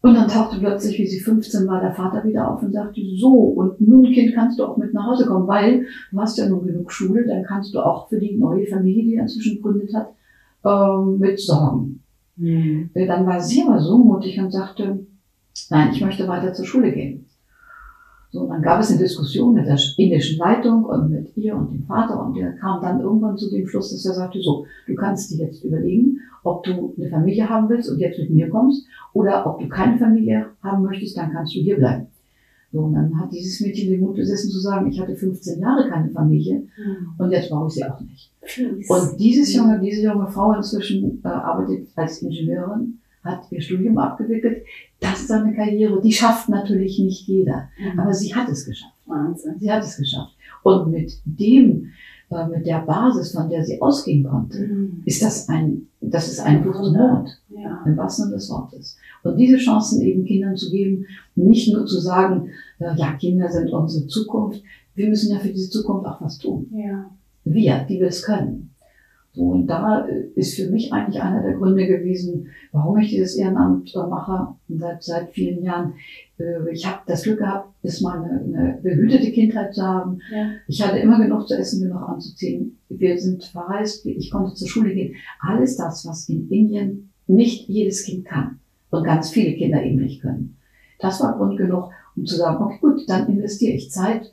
[0.03, 3.33] Und dann tauchte plötzlich, wie sie 15 war, der Vater wieder auf und sagte, so,
[3.33, 6.67] und nun, Kind, kannst du auch mit nach Hause kommen, weil du hast ja nun
[6.67, 10.13] genug Schule, dann kannst du auch für die neue Familie, die er inzwischen gegründet hat,
[10.65, 12.03] ähm, mit sorgen.
[12.37, 12.91] Mhm.
[12.95, 15.07] Dann war sie aber so mutig und sagte,
[15.71, 17.27] nein, ich möchte weiter zur Schule gehen.
[18.33, 21.71] So, und dann gab es eine Diskussion mit der indischen Leitung und mit ihr und
[21.71, 24.95] dem Vater und der kam dann irgendwann zu dem Schluss, dass er sagte, so, du
[24.95, 28.87] kannst dir jetzt überlegen, ob du eine Familie haben willst und jetzt mit mir kommst
[29.13, 32.07] oder ob du keine Familie haben möchtest, dann kannst du hier bleiben.
[32.73, 35.91] So, und dann hat dieses Mädchen den Mut besessen zu sagen, ich hatte 15 Jahre
[35.91, 37.15] keine Familie mhm.
[37.19, 38.33] und jetzt brauche ich sie auch nicht.
[38.41, 38.91] Please.
[38.91, 44.65] Und dieses junge, diese junge Frau inzwischen äh, arbeitet als Ingenieurin, hat ihr Studium abgewickelt.
[45.01, 48.01] Das ist eine Karriere, die schafft natürlich nicht jeder, mhm.
[48.01, 48.95] aber sie hat es geschafft.
[49.07, 49.55] Wahnsinn.
[49.59, 50.35] Sie hat es geschafft.
[50.63, 51.91] Und mit dem,
[52.31, 55.03] äh, mit der Basis, von der sie ausgehen konnte, mhm.
[55.05, 57.29] ist das ein, das ist ein Buch zum Mond.
[57.51, 57.83] Ja.
[57.87, 58.97] Im wahrsten Sinne des Wortes.
[59.23, 63.71] Und diese Chancen eben Kindern zu geben, nicht nur zu sagen, äh, ja, Kinder sind
[63.71, 64.63] unsere Zukunft.
[64.95, 66.67] Wir müssen ja für diese Zukunft auch was tun.
[66.73, 67.11] Ja.
[67.45, 68.72] Wir, die wir es können.
[69.35, 73.95] So, und da ist für mich eigentlich einer der Gründe gewesen, warum ich dieses Ehrenamt
[73.95, 75.95] äh, mache, seit, seit vielen Jahren.
[76.39, 80.19] Äh, ich habe das Glück gehabt, ist mal eine, eine behütete Kindheit zu haben.
[80.31, 80.51] Ja.
[80.69, 82.79] Ich hatte immer genug zu essen, genug anzuziehen.
[82.91, 85.15] Wir sind verreist, ich konnte zur Schule gehen.
[85.41, 88.59] Alles das, was in Indien nicht jedes Kind kann
[88.91, 90.59] und ganz viele Kinder eben nicht können.
[90.99, 94.31] Das war Grund genug, um zu sagen, okay, gut, dann investiere ich Zeit,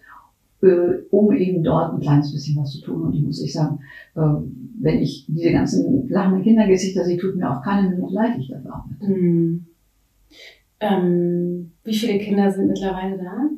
[0.61, 3.03] äh, um eben dort ein kleines bisschen was zu tun.
[3.03, 3.79] Und ich muss ich sagen,
[4.15, 4.21] äh,
[4.81, 8.75] wenn ich diese ganzen lachenden Kindergesichter sehe, tut mir auch keine Minute leid, ich dafür
[8.75, 9.07] arbeite.
[9.07, 9.65] Mhm.
[10.81, 13.49] Ähm, wie viele Kinder sind mittlerweile da?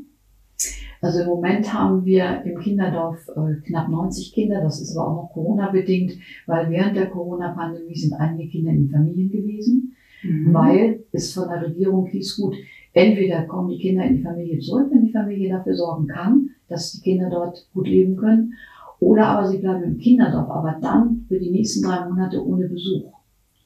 [1.02, 4.62] Also im Moment haben wir im Kinderdorf äh, knapp 90 Kinder.
[4.62, 6.14] Das ist aber auch noch Corona-bedingt,
[6.46, 10.54] weil während der Corona-Pandemie sind einige Kinder in Familien gewesen, mhm.
[10.54, 12.56] weil es von der Regierung hieß, gut,
[12.94, 16.92] entweder kommen die Kinder in die Familie zurück, wenn die Familie dafür sorgen kann, dass
[16.92, 18.54] die Kinder dort gut leben können,
[19.00, 23.12] oder aber sie bleiben im Kinderdorf, aber dann für die nächsten drei Monate ohne Besuch.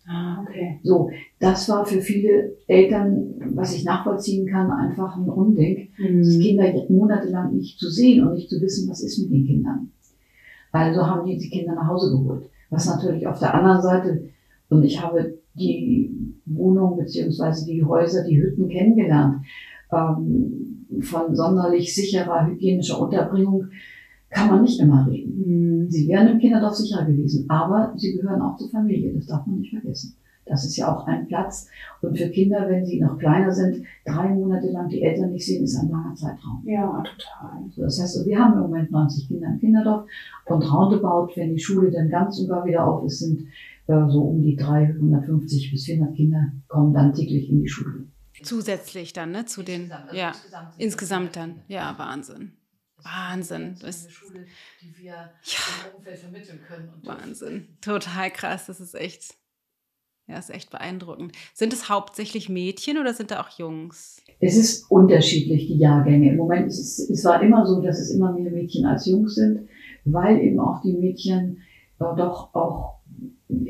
[0.07, 0.79] Ah, okay.
[0.83, 1.09] So,
[1.39, 6.21] das war für viele Eltern, was ich nachvollziehen kann, einfach ein Unding, mhm.
[6.21, 9.91] die Kinder monatelang nicht zu sehen und nicht zu wissen, was ist mit den Kindern.
[10.71, 12.49] Also haben die die Kinder nach Hause geholt.
[12.69, 14.29] Was natürlich auf der anderen Seite,
[14.69, 19.45] und ich habe die Wohnung beziehungsweise die Häuser, die Hütten kennengelernt,
[19.91, 23.69] ähm, von sonderlich sicherer hygienischer Unterbringung
[24.29, 25.83] kann man nicht immer reden.
[25.85, 25.89] Mhm.
[25.89, 29.59] Sie wären im Kinderdorf sicher gewesen, aber sie gehören auch zur Familie, das darf man
[29.59, 30.15] nicht vergessen.
[30.45, 31.67] Das ist ja auch ein Platz.
[32.01, 35.63] Und für Kinder, wenn sie noch kleiner sind, drei Monate lang die Eltern nicht sehen,
[35.63, 36.61] ist ein langer Zeitraum.
[36.65, 37.63] Ja, total.
[37.71, 40.05] So, das heißt, wir haben im Moment 90 Kinder im Kinderdorf
[40.45, 43.47] und roundabout, wenn die Schule dann ganz und gar wieder auf ist, sind
[43.87, 48.07] äh, so um die 350 bis 400 Kinder kommen dann täglich in die Schule.
[48.43, 52.53] Zusätzlich dann, ne, zu den, insgesamt, also ja, insgesamt, insgesamt dann, ja, Wahnsinn.
[53.05, 53.75] Wahnsinn.
[53.81, 54.45] Das ist eine Schule,
[54.81, 55.29] die wir ja.
[55.89, 56.89] im Umfeld vermitteln können.
[57.03, 57.67] Wahnsinn.
[57.81, 58.65] Total krass.
[58.65, 59.35] Das ist echt,
[60.27, 61.33] ja, ist echt beeindruckend.
[61.53, 64.21] Sind es hauptsächlich Mädchen oder sind da auch Jungs?
[64.39, 66.31] Es ist unterschiedlich, die Jahrgänge.
[66.31, 69.35] Im Moment ist es, es war immer so, dass es immer mehr Mädchen als Jungs
[69.35, 69.69] sind,
[70.03, 71.59] weil eben auch die Mädchen
[71.99, 72.94] äh, doch auch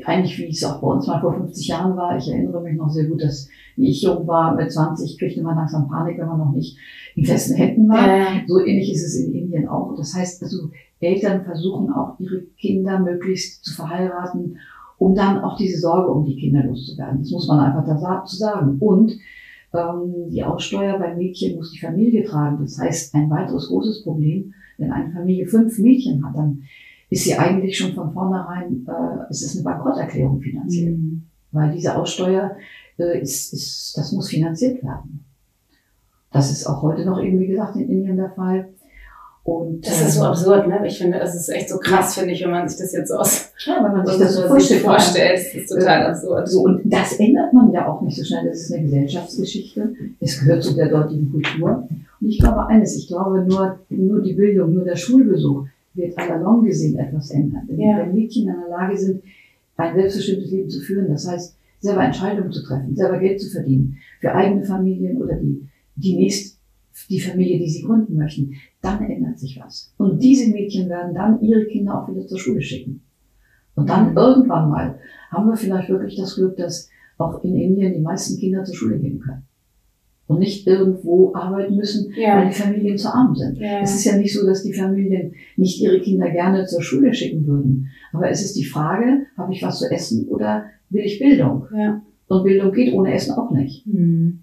[0.04, 2.16] eigentlich wie es auch bei uns mal vor 50 Jahren war.
[2.16, 5.56] Ich erinnere mich noch sehr gut, dass wie ich jung war, mit 20 kriegte man
[5.56, 6.78] langsam Panik, wenn man noch nicht
[7.14, 8.06] in festen Händen war.
[8.06, 8.26] Ja.
[8.46, 9.94] So ähnlich ist es in Indien auch.
[9.96, 10.70] Das heißt also,
[11.00, 14.56] Eltern versuchen auch ihre Kinder möglichst zu verheiraten,
[14.98, 17.20] um dann auch diese Sorge um die Kinder loszuwerden.
[17.20, 18.78] Das muss man einfach dazu sagen.
[18.80, 19.12] Und
[19.74, 22.58] ähm, die Aussteuer bei Mädchen muss die Familie tragen.
[22.60, 26.62] Das heißt, ein weiteres großes Problem, wenn eine Familie fünf Mädchen hat, dann
[27.08, 30.96] ist sie eigentlich schon von vornherein, äh, es ist eine Bankrotterklärung finanziell.
[30.96, 31.26] Mhm.
[31.52, 32.56] Weil diese Aussteuer
[32.98, 35.24] äh, ist, ist, das muss finanziert werden.
[36.32, 38.68] Das ist auch heute noch eben, wie gesagt, in Indien der Fall.
[39.44, 40.84] Und, Das ist so ähm, absurd, ne?
[40.84, 43.14] Ich finde, das ist echt so krass, finde ich, wenn man sich das jetzt so
[43.14, 44.82] aus Ja, wenn man sich das so sich vorstellt.
[44.82, 45.38] vorstellt.
[45.38, 46.48] Das ist total äh, absurd.
[46.48, 48.44] So, und das ändert man ja auch nicht so schnell.
[48.44, 49.94] Das ist eine Gesellschaftsgeschichte.
[50.18, 51.88] Es gehört zu der dortigen Kultur.
[52.20, 55.66] Und ich glaube eines, ich glaube nur, nur die Bildung, nur der Schulbesuch
[55.96, 57.64] wird à la longue gesehen etwas ändern.
[57.68, 57.98] Wenn, Ja.
[57.98, 59.22] wenn Mädchen in der Lage sind,
[59.76, 63.96] ein selbstbestimmtes Leben zu führen, das heißt, selber Entscheidungen zu treffen, selber Geld zu verdienen,
[64.20, 65.62] für eigene Familien oder die,
[65.96, 66.58] die nächst,
[67.10, 69.92] die Familie, die sie gründen möchten, dann ändert sich was.
[69.98, 73.02] Und diese Mädchen werden dann ihre Kinder auch wieder zur Schule schicken.
[73.74, 74.16] Und dann Mhm.
[74.16, 74.98] irgendwann mal
[75.30, 78.98] haben wir vielleicht wirklich das Glück, dass auch in Indien die meisten Kinder zur Schule
[78.98, 79.42] gehen können.
[80.28, 82.44] Und nicht irgendwo arbeiten müssen, weil ja.
[82.44, 83.58] die Familien zu arm sind.
[83.58, 83.80] Ja.
[83.80, 87.46] Es ist ja nicht so, dass die Familien nicht ihre Kinder gerne zur Schule schicken
[87.46, 87.88] würden.
[88.12, 91.66] Aber es ist die Frage, habe ich was zu essen oder will ich Bildung?
[91.76, 92.02] Ja.
[92.26, 93.86] Und Bildung geht ohne Essen auch nicht.
[93.86, 94.42] Mhm.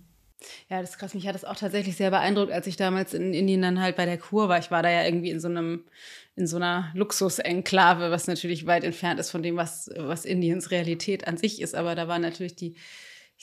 [0.69, 1.13] Ja, das ist krass.
[1.13, 4.05] Mich hat das auch tatsächlich sehr beeindruckt, als ich damals in Indien dann halt bei
[4.05, 4.59] der Kur war.
[4.59, 5.83] Ich war da ja irgendwie in so einem,
[6.35, 11.27] in so einer Luxusenklave, was natürlich weit entfernt ist von dem, was, was Indiens Realität
[11.27, 11.75] an sich ist.
[11.75, 12.75] Aber da waren natürlich die,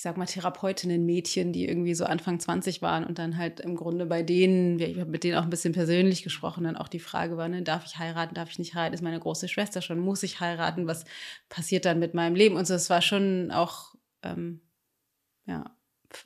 [0.01, 3.77] ich sag mal, Therapeutinnen, Mädchen, die irgendwie so Anfang 20 waren und dann halt im
[3.77, 7.01] Grunde bei denen, ich habe mit denen auch ein bisschen persönlich gesprochen, dann auch die
[7.01, 9.99] Frage war, ne, darf ich heiraten, darf ich nicht heiraten, ist meine große Schwester schon,
[9.99, 11.05] muss ich heiraten, was
[11.51, 12.57] passiert dann mit meinem Leben?
[12.57, 14.63] Und so, es war schon auch, ähm,
[15.45, 15.77] ja,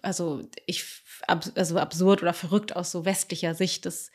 [0.02, 0.84] also ich
[1.56, 3.87] also absurd oder verrückt aus so westlicher Sicht.
[3.87, 4.12] Das,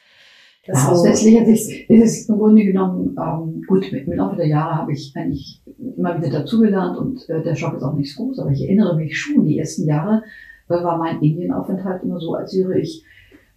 [0.66, 4.36] Das Ja, so, westlicher Sicht ist es im Grunde genommen, ähm, gut, mit, im Laufe
[4.36, 5.62] der Jahre habe ich eigentlich
[5.98, 8.96] immer wieder dazugelernt und äh, der Schock ist auch nicht so groß, aber ich erinnere
[8.96, 10.24] mich schon, die ersten Jahre
[10.68, 13.04] äh, war mein Indienaufenthalt immer so, als wäre ich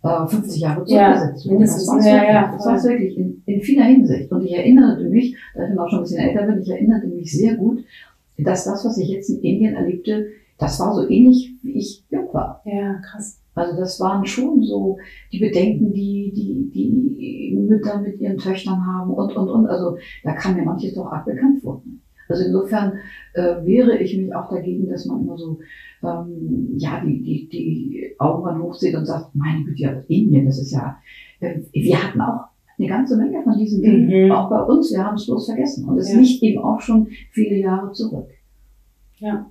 [0.03, 1.87] äh, 50 Jahre Ja, zurückgesetzt mindestens.
[1.87, 4.33] Das war's Ja, wirklich, ja, das war's wirklich in, in vieler Hinsicht.
[4.33, 7.07] Und ich erinnerte mich, da ich dann auch schon ein bisschen älter bin, ich erinnerte
[7.09, 7.85] mich sehr gut,
[8.39, 12.33] dass das, was ich jetzt in Indien erlebte, das war so ähnlich, wie ich jung
[12.33, 12.63] war.
[12.65, 13.42] ja, krass.
[13.55, 14.97] Also das waren schon so
[15.31, 19.67] die Bedenken, die die, die Mütter mit ihren Töchtern haben und, und, und.
[19.67, 21.83] Also da kam mir manches doch arg bekannt vor.
[22.29, 22.95] Also insofern
[23.35, 25.59] äh, wehre ich mich auch dagegen, dass man immer so
[26.03, 30.73] ähm, ja die, die, die Augen hochzieht und sagt, meine Güte, ja, Indien, das ist
[30.73, 30.97] ja,
[31.41, 32.45] äh, wir hatten auch
[32.79, 34.33] eine ganze Menge von diesen Dingen, Mhm.
[34.33, 35.87] auch bei uns, wir haben es bloß vergessen.
[35.89, 36.21] Und es Ja.
[36.21, 38.29] liegt eben auch schon viele Jahre zurück.
[39.19, 39.47] Ja.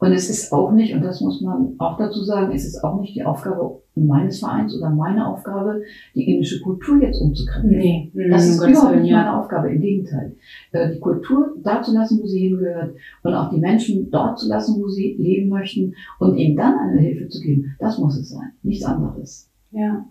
[0.00, 2.98] Und es ist auch nicht, und das muss man auch dazu sagen, es ist auch
[3.00, 5.82] nicht die Aufgabe meines Vereins oder meine Aufgabe,
[6.14, 7.78] die indische Kultur jetzt umzukrempeln.
[7.78, 9.18] Nee, mhm, Das um ist überhaupt Willen, nicht ja.
[9.18, 10.36] meine Aufgabe, im Gegenteil.
[10.72, 14.48] Äh, Die Kultur da zu lassen, wo sie hingehört und auch die Menschen dort zu
[14.48, 18.30] lassen, wo sie leben möchten und ihnen dann eine Hilfe zu geben, das muss es
[18.30, 19.50] sein, nichts anderes.
[19.72, 20.06] Ja.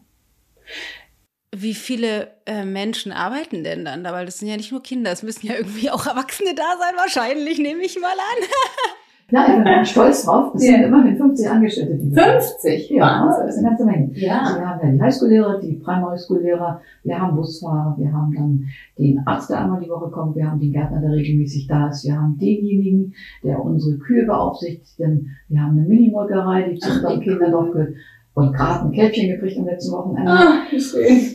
[1.56, 4.14] wie viele äh, Menschen arbeiten denn dann da?
[4.14, 6.94] Weil das sind ja nicht nur Kinder, es müssen ja irgendwie auch Erwachsene da sein,
[6.96, 8.44] wahrscheinlich, nehme ich mal an.
[9.32, 10.74] Ja, ich bin stolz drauf, es Ja.
[10.74, 12.32] sind immerhin 50 Angestellte, die wir haben.
[12.42, 12.90] 50?
[12.90, 13.48] Ja, das Wahnsinn.
[13.50, 14.12] ist eine ganze Menge.
[14.14, 14.40] Ja.
[14.42, 18.66] Also wir haben ja die Highschool-Lehrer, die Primary School-Lehrer, wir haben Busfahrer, wir haben dann
[18.98, 22.06] den Arzt, der einmal die Woche kommt, wir haben den Gärtner, der regelmäßig da ist,
[22.06, 23.14] wir haben denjenigen,
[23.44, 27.94] der unsere Kühe beaufsichtigt, denn wir haben eine Minimolkerei, die zu unserem Kinderdorf gehört
[28.36, 30.32] und gerade ein Kälbchen gekriegt am letzten Wochenende.
[30.32, 30.80] Ah, schön.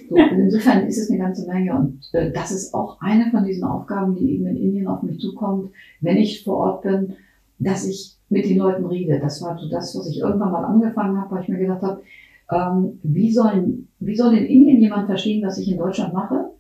[0.08, 3.44] So, und insofern ist es eine ganze Menge und äh, das ist auch eine von
[3.44, 7.12] diesen Aufgaben, die eben in Indien auf mich zukommt, wenn ich vor Ort bin,
[7.58, 9.20] dass ich mit den Leuten rede.
[9.20, 12.02] Das war so das, was ich irgendwann mal angefangen habe, weil ich mir gedacht habe,
[12.50, 16.50] ähm, wie, sollen, wie soll in Indien jemand verstehen, was ich in Deutschland mache?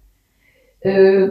[0.80, 1.28] Äh,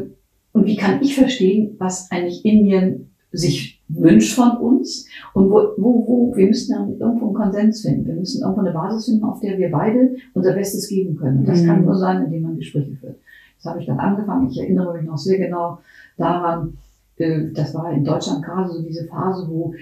[0.52, 5.08] und wie kann ich verstehen, was eigentlich Indien sich wünscht von uns?
[5.34, 8.06] Und wo, wo, wo, wir müssen dann irgendwo einen Konsens finden.
[8.06, 11.40] Wir müssen irgendwo eine Basis finden, auf der wir beide unser Bestes geben können.
[11.40, 11.68] Und das Mhm.
[11.68, 13.18] kann nur sein, indem man Gespräche führt.
[13.58, 14.50] Das habe ich dann angefangen.
[14.50, 15.80] Ich erinnere mich noch sehr genau
[16.18, 16.78] daran,
[17.18, 19.74] das war in Deutschland gerade so diese Phase, wo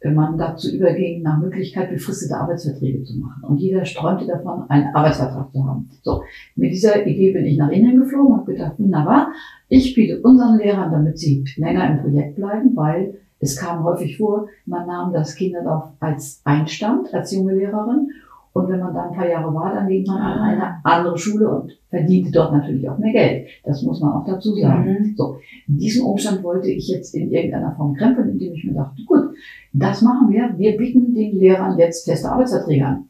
[0.00, 3.44] äh, man dazu überging, nach Möglichkeit befristete Arbeitsverträge zu machen.
[3.44, 5.88] Und jeder träumte davon, einen Arbeitsvertrag zu haben.
[6.02, 6.22] So,
[6.56, 9.32] mit dieser Idee bin ich nach Indien geflogen und gedacht, wunderbar,
[9.68, 14.48] ich biete unseren Lehrern, damit sie länger im Projekt bleiben, weil es kam häufig vor,
[14.66, 18.10] man nahm das Kinderdorf als Einstand, als junge Lehrerin
[18.52, 21.48] Und wenn man da ein paar Jahre war, dann ging man an eine andere Schule
[21.48, 23.48] und verdiente dort natürlich auch mehr Geld.
[23.64, 24.84] Das muss man auch dazu sagen.
[24.84, 25.14] Mhm.
[25.16, 25.36] So,
[25.68, 29.34] diesen Umstand wollte ich jetzt in irgendeiner Form krempeln, indem ich mir dachte, gut,
[29.72, 30.52] das machen wir.
[30.56, 33.08] Wir bieten den Lehrern jetzt feste Arbeitsverträge an.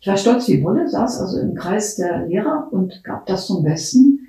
[0.00, 3.62] Ich war stolz wie Wolle, saß also im Kreis der Lehrer und gab das zum
[3.62, 4.20] Besten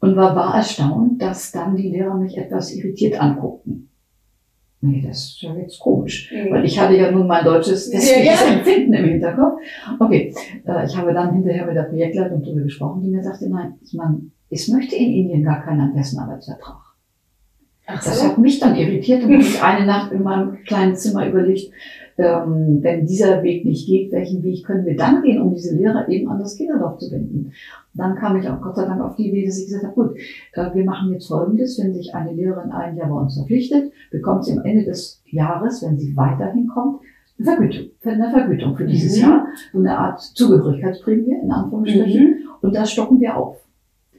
[0.00, 3.88] und war, war erstaunt, dass dann die Lehrer mich etwas irritiert anguckten.
[4.80, 6.32] Nee, das ist ja jetzt komisch.
[6.50, 8.58] Weil ich hatte ja nun mein deutsches Ja, ja.
[8.58, 9.60] Empfinden im Hinterkopf.
[9.98, 10.32] Okay,
[10.66, 14.30] äh, ich habe dann hinterher mit der Projektleitung darüber gesprochen, die mir sagte, nein, man,
[14.50, 16.76] es möchte in Indien gar keinen festen Arbeitsvertrag.
[17.86, 21.26] Ach Das hat mich dann irritiert und habe ich eine Nacht in meinem kleinen Zimmer
[21.26, 21.72] überlegt,
[22.18, 26.08] ähm, wenn dieser Weg nicht geht, welchen Weg können wir dann gehen, um diese Lehrer
[26.08, 27.52] eben an das Kinderdorf zu binden?
[27.94, 30.18] Dann kam ich auch Gott sei Dank auf die Idee, dass ich gesagt habe, gut,
[30.54, 34.44] äh, wir machen jetzt Folgendes, wenn sich eine Lehrerin ein Jahr bei uns verpflichtet, bekommt
[34.44, 37.00] sie am Ende des Jahres, wenn sie weiterhin kommt,
[37.38, 39.22] eine Vergütung, eine Vergütung für dieses Mhm.
[39.22, 42.34] Jahr, so eine Art Zugehörigkeitsprämie in Anführungsstrichen.
[42.62, 43.58] Und das stocken wir auf.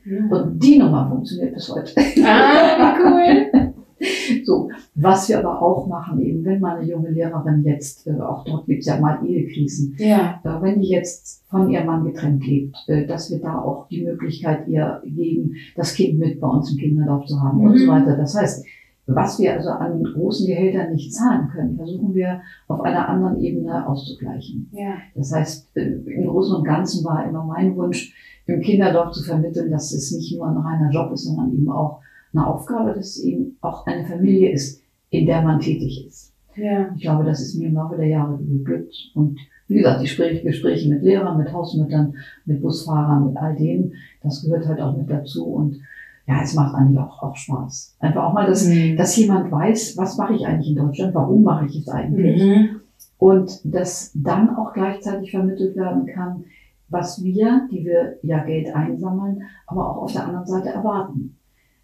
[0.06, 0.32] Mhm.
[0.32, 1.92] Und die Nummer funktioniert bis heute.
[2.26, 3.74] Ah, cool.
[4.46, 8.66] So, was wir aber auch machen, eben wenn meine junge Lehrerin jetzt, äh, auch dort
[8.68, 10.40] gibt es ja mal Ehekrisen, Ja.
[10.44, 14.04] äh, wenn die jetzt von ihrem Mann getrennt lebt, äh, dass wir da auch die
[14.04, 17.78] Möglichkeit ihr geben, das Kind mit bei uns im Kinderdorf zu haben und Mhm.
[17.78, 18.16] so weiter.
[18.18, 18.66] Das heißt,
[19.08, 23.88] was wir also an großen Gehältern nicht zahlen können, versuchen wir auf einer anderen Ebene
[23.88, 24.70] auszugleichen.
[24.72, 24.94] Ja.
[25.16, 28.14] Das heißt, äh, im Großen und Ganzen war immer mein Wunsch,
[28.46, 32.02] im Kinderdorf zu vermitteln, dass es nicht nur ein reiner Job ist, sondern eben auch
[32.34, 36.34] eine Aufgabe, dass es eben auch eine Familie ist, in der man tätig ist.
[36.56, 36.92] Ja.
[36.96, 38.94] Ich glaube, das ist mir im Laufe der Jahre geglückt.
[39.16, 42.16] Und wie gesagt, die Gespräche, Gespräche mit Lehrern, mit Hausmüttern,
[42.46, 45.46] mit Busfahrern, mit all denen, das gehört halt auch mit dazu.
[45.46, 45.80] Und
[46.28, 47.96] ja, es macht eigentlich auch, auch Spaß.
[48.00, 48.98] Einfach auch mal, dass, Mhm.
[48.98, 52.44] dass jemand weiß, was mache ich eigentlich in Deutschland, warum mache ich es eigentlich.
[52.44, 52.82] Mhm.
[53.18, 56.44] Und dass dann auch gleichzeitig vermittelt werden kann,
[56.88, 61.38] was wir, die wir ja Geld einsammeln, aber auch auf der anderen Seite erwarten.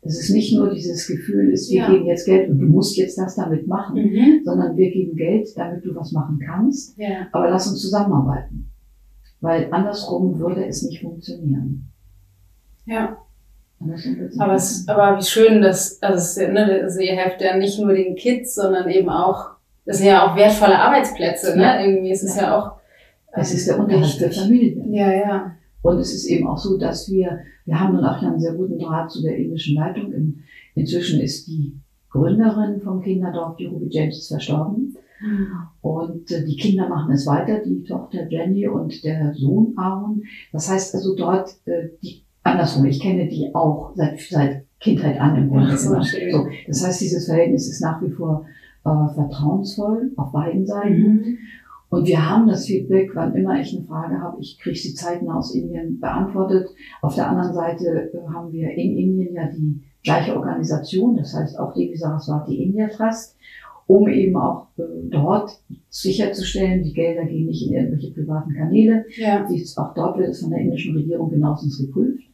[0.06, 1.90] Dass es nicht nur dieses Gefühl ist, wir Ja.
[1.92, 4.42] geben jetzt Geld und du musst jetzt das damit machen, Mhm.
[4.46, 7.28] sondern wir geben Geld, damit du was machen kannst, Ja.
[7.32, 8.70] aber lass uns zusammenarbeiten.
[9.42, 11.90] Weil andersrum würde es nicht funktionieren.
[12.86, 13.18] Ja.
[14.38, 17.94] Aber, es, aber wie schön, dass, also, es, ne, also ihr helft ja nicht nur
[17.94, 21.64] den Kids, sondern eben auch, das sind ja auch wertvolle Arbeitsplätze, ne?
[21.64, 21.80] Ja.
[21.84, 22.72] Irgendwie ist es ja, auch.
[23.34, 24.32] es ist der ähm, Unterhalt der.
[24.32, 24.84] Familie.
[24.90, 25.52] Ja, ja.
[25.86, 28.80] Und es ist eben auch so, dass wir, wir haben nun auch einen sehr guten
[28.80, 30.12] Draht zu der indischen Leitung.
[30.14, 30.40] In,
[30.74, 34.96] inzwischen ist die Gründerin vom Kinderdorf, die Ruby James, verstorben.
[35.82, 40.24] Und äh, die Kinder machen es weiter, die Tochter Jenny und der Sohn Aaron.
[40.52, 45.36] Das heißt also dort, äh, die, andersrum, ich kenne die auch seit, seit Kindheit an
[45.36, 46.02] im Grunde so.
[46.02, 48.46] So, das heißt, dieses Verhältnis ist nach wie vor
[48.86, 51.02] äh, vertrauensvoll auf beiden Seiten.
[51.02, 51.38] Mhm.
[51.90, 55.38] Und wir haben das Feedback, wann immer ich eine Frage habe, ich kriege sie zeitnah
[55.38, 56.70] aus Indien beantwortet.
[57.02, 61.60] Auf der anderen Seite äh, haben wir in Indien ja die gleiche Organisation, das heißt
[61.60, 63.38] auch Devi Saraswati India Trust,
[63.88, 69.06] um eben auch äh, dort sicherzustellen, die Gelder gehen nicht in irgendwelche privaten Kanäle.
[69.16, 69.46] Ja.
[69.78, 72.25] Auch dort wird es von der indischen Regierung genauestens geprüft.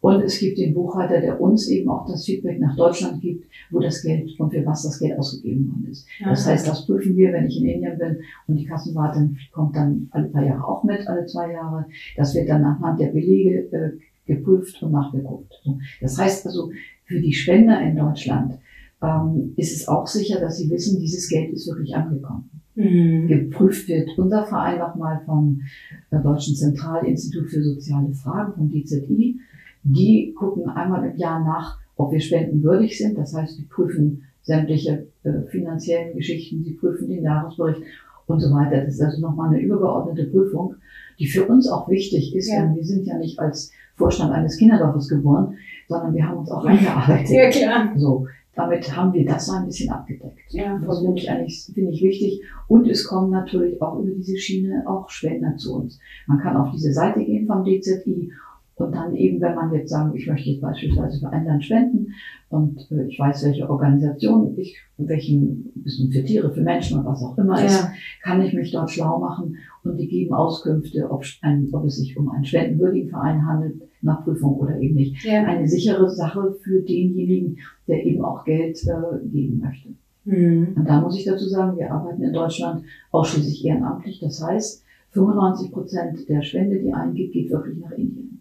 [0.00, 3.80] Und es gibt den Buchhalter, der uns eben auch das Feedback nach Deutschland gibt, wo
[3.80, 6.06] das Geld und für was das Geld ausgegeben worden ist.
[6.24, 6.52] Das Aha.
[6.52, 10.28] heißt, das prüfen wir, wenn ich in Indien bin und die Kassenwarte kommt dann alle
[10.28, 11.86] paar Jahre auch mit, alle zwei Jahre.
[12.16, 13.90] Das wird dann anhand der Belege äh,
[14.26, 15.52] geprüft und nachgeguckt.
[16.00, 16.70] Das heißt also,
[17.04, 18.58] für die Spender in Deutschland
[19.02, 22.50] ähm, ist es auch sicher, dass sie wissen, dieses Geld ist wirklich angekommen.
[22.74, 23.26] Mhm.
[23.26, 25.62] Geprüft wird unser Verein nochmal vom
[26.10, 29.40] äh, Deutschen Zentralinstitut für soziale Fragen, vom DZI.
[29.90, 33.16] Die gucken einmal im Jahr nach, ob wir spendenwürdig sind.
[33.18, 37.82] Das heißt, die prüfen sämtliche äh, finanziellen Geschichten, sie prüfen den Jahresbericht
[38.26, 38.84] und so weiter.
[38.84, 40.74] Das ist also nochmal eine übergeordnete Prüfung,
[41.18, 42.62] die für uns auch wichtig ist, Ja.
[42.62, 45.54] denn wir sind ja nicht als Vorstand eines Kinderdorfes geboren,
[45.88, 47.28] sondern wir haben uns auch eingearbeitet.
[47.30, 47.92] Ja, klar.
[47.96, 50.38] So, damit haben wir das mal ein bisschen abgedeckt.
[50.50, 52.42] Ja, Das finde ich eigentlich finde ich wichtig.
[52.68, 55.98] Und es kommen natürlich auch über diese Schiene auch Spender zu uns.
[56.26, 58.30] Man kann auf diese Seite gehen vom DZI
[58.78, 62.08] und dann eben, wenn man jetzt sagen, ich möchte jetzt beispielsweise für ein Land spenden
[62.48, 67.22] und äh, ich weiß, welche Organisation ich, welchen, bisschen für Tiere, für Menschen und was
[67.22, 67.92] auch immer ist, Ja.
[68.22, 72.16] kann ich mich dort schlau machen und die geben Auskünfte, ob, ein, ob es sich
[72.16, 75.24] um einen spendenwürdigen Verein handelt, nach Prüfung oder eben nicht.
[75.24, 75.44] Ja.
[75.44, 79.88] Eine sichere Sache für denjenigen, der eben auch Geld äh, geben möchte.
[80.24, 80.74] Mhm.
[80.76, 84.20] Und da muss ich dazu sagen, wir arbeiten in Deutschland ausschließlich ehrenamtlich.
[84.20, 88.37] Das heißt, 95 Prozent der Spende, die eingeht, geht wirklich nach Indien.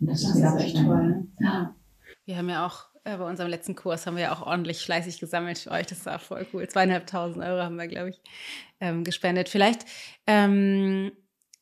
[0.00, 1.26] Und das, Das ist, echt schöne toll.
[1.40, 1.74] Ja.
[2.24, 5.20] Wir haben ja auch Äh, bei unserem letzten Kurs haben wir ja auch ordentlich fleißig
[5.20, 5.86] gesammelt für euch.
[5.86, 6.68] Das war voll cool.
[6.68, 8.20] Zweieinhalbtausend Euro haben wir, glaube ich,
[8.78, 9.48] ähm, gespendet.
[9.48, 9.86] Vielleicht
[10.26, 11.10] ähm,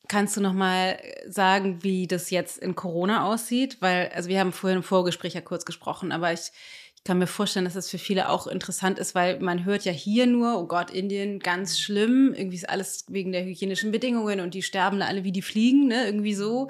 [0.09, 3.77] kannst du noch mal sagen, wie das jetzt in Corona aussieht?
[3.81, 6.51] Weil, also wir haben vorhin im Vorgespräch ja kurz gesprochen, aber ich,
[6.97, 9.93] ich kann mir vorstellen, dass das für viele auch interessant ist, weil man hört ja
[9.93, 12.35] hier nur, oh Gott, Indien, ganz schlimm.
[12.37, 16.05] Irgendwie ist alles wegen der hygienischen Bedingungen und die sterben alle wie die fliegen, ne?
[16.05, 16.69] Irgendwie so.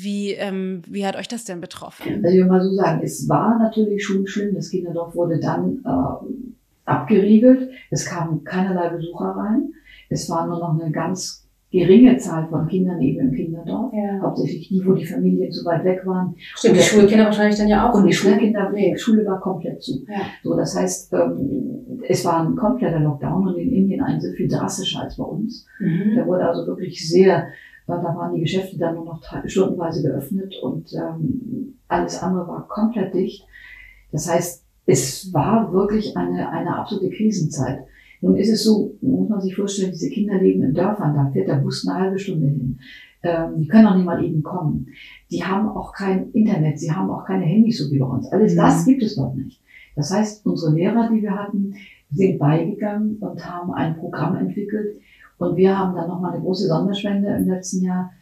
[0.00, 2.24] Wie, ähm, wie hat euch das denn betroffen?
[2.24, 4.54] Also ich will mal so sagen, es war natürlich schon schlimm.
[4.54, 7.70] Das Kinderdorf wurde dann äh, abgeriegelt.
[7.90, 9.72] Es kamen keinerlei Besucher rein.
[10.08, 13.92] Es war nur noch eine ganz geringe Zahl von Kindern eben im Kinderdorf.
[13.92, 14.20] Ja.
[14.22, 16.34] Hauptsächlich die, wo die Familien zu weit weg waren.
[16.38, 17.94] Stimmt, die Schulkinder wahrscheinlich dann ja auch.
[17.94, 18.14] Und die ne?
[18.14, 20.04] Schulkinder, die Schule war komplett zu.
[20.08, 20.20] Ja.
[20.42, 24.48] So, das heißt, ähm, es war ein kompletter Lockdown und in Indien ein sehr viel
[24.48, 25.66] drastischer als bei uns.
[25.78, 26.14] Mhm.
[26.14, 27.48] Der wurde also wirklich sehr
[27.96, 33.14] da waren die Geschäfte dann nur noch stundenweise geöffnet und ähm, alles andere war komplett
[33.14, 33.46] dicht.
[34.12, 37.80] Das heißt, es war wirklich eine, eine absolute Krisenzeit.
[38.20, 41.48] Nun ist es so, muss man sich vorstellen, diese Kinder leben in Dörfern, da fährt
[41.48, 42.78] der Bus eine halbe Stunde hin.
[43.22, 44.88] Ähm, die können auch nicht mal eben kommen.
[45.30, 48.30] Die haben auch kein Internet, sie haben auch keine Handys so wie bei uns.
[48.30, 48.58] Alles mhm.
[48.58, 49.60] das gibt es dort nicht.
[49.96, 51.74] Das heißt, unsere Lehrer, die wir hatten,
[52.10, 55.00] sind beigegangen und haben ein Programm entwickelt,
[55.38, 58.12] und wir haben dann nochmal eine große Sonderspende im letzten Jahr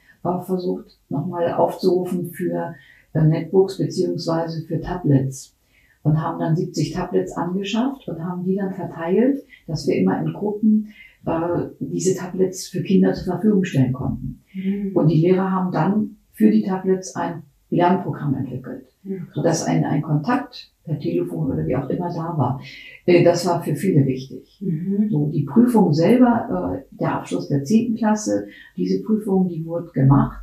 [0.45, 2.75] versucht, nochmal aufzurufen für
[3.13, 5.55] äh, Netbooks beziehungsweise für Tablets.
[6.03, 10.33] Und haben dann 70 Tablets angeschafft und haben die dann verteilt, dass wir immer in
[10.33, 10.95] Gruppen
[11.27, 14.45] äh, diese Tablets für Kinder zur Verfügung stellen konnten.
[14.55, 14.93] Mhm.
[14.95, 17.43] Und die Lehrer haben dann für die Tablets ein
[17.77, 22.61] Lernprogramm entwickelt, ja, sodass ein, ein Kontakt per Telefon oder wie auch immer da war.
[23.05, 24.59] Äh, das war für viele wichtig.
[24.61, 25.09] Mhm.
[25.11, 28.47] So, die Prüfung selber, äh, der Abschluss der zehnten Klasse,
[28.77, 30.43] diese Prüfung, die wurde gemacht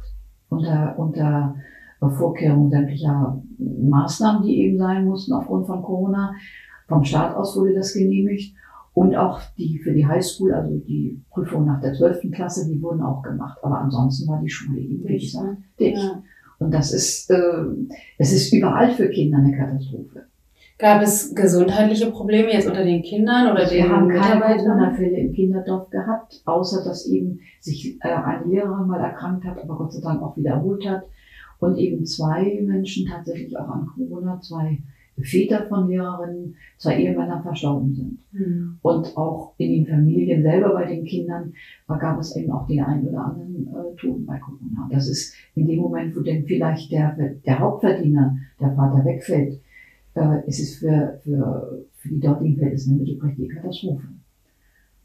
[0.49, 1.55] unter, unter
[2.17, 6.33] Vorkehrung sämtlicher Maßnahmen, die eben sein mussten aufgrund von Corona.
[6.87, 8.55] Vom Staat aus wurde das genehmigt.
[8.93, 13.01] Und auch die für die Highschool, also die Prüfung nach der zwölften Klasse, die wurden
[13.01, 13.57] auch gemacht.
[13.63, 15.97] Aber ansonsten war die Schule eben, wie gesagt, dicht.
[15.97, 16.21] Ja.
[16.63, 17.65] Und das ist, äh,
[18.17, 20.23] es ist überall für Kinder eine Katastrophe.
[20.79, 25.89] Gab es gesundheitliche Probleme jetzt unter den Kindern oder Wir haben keine Corona-Fälle im Kinderdorf
[25.89, 30.21] gehabt, außer dass eben sich äh, eine Lehrerin mal erkrankt hat, aber Gott sei Dank
[30.21, 31.03] auch wieder erholt hat.
[31.59, 34.79] Und eben zwei Menschen tatsächlich auch an Corona, zwei
[35.21, 38.19] Väter von Lehrerinnen, zwei Ehemänner verstorben sind.
[38.31, 38.77] Mhm.
[38.81, 41.53] Und auch in den Familien selber bei den Kindern
[41.87, 44.89] gab es eben auch den einen oder anderen äh, Toten bei Corona.
[44.91, 49.61] Das ist in dem Moment, wo denn vielleicht der, der Hauptverdiener, der Vater wegfällt,
[50.15, 54.07] äh, ist es für, für, für die dortigen Verhältnisse eine mittelprächtige Katastrophe.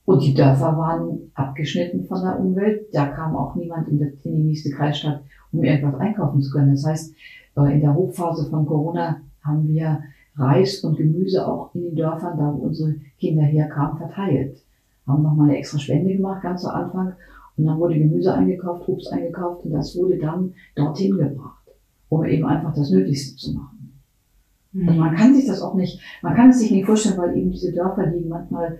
[0.09, 2.87] Und die Dörfer waren abgeschnitten von der Umwelt.
[2.93, 6.71] Da kam auch niemand in, die nächste Kreisstadt, um irgendwas einkaufen zu können.
[6.71, 7.15] Das heißt,
[7.59, 10.03] äh, in der Hochphase von Corona haben wir
[10.37, 14.63] Reis und Gemüse auch in den Dörfern, da wo unsere Kinder herkamen, verteilt.
[15.07, 17.15] Haben nochmal eine extra Spende gemacht, ganz zu Anfang.
[17.57, 21.67] Und dann wurde Gemüse eingekauft, Obst eingekauft und das wurde dann dorthin gebracht,
[22.09, 24.01] um eben einfach das Nötigste zu machen.
[24.73, 24.89] Mhm.
[24.89, 27.51] Also man kann sich das auch nicht, man kann es sich nicht vorstellen, weil eben
[27.51, 28.79] diese Dörfer liegen manchmal,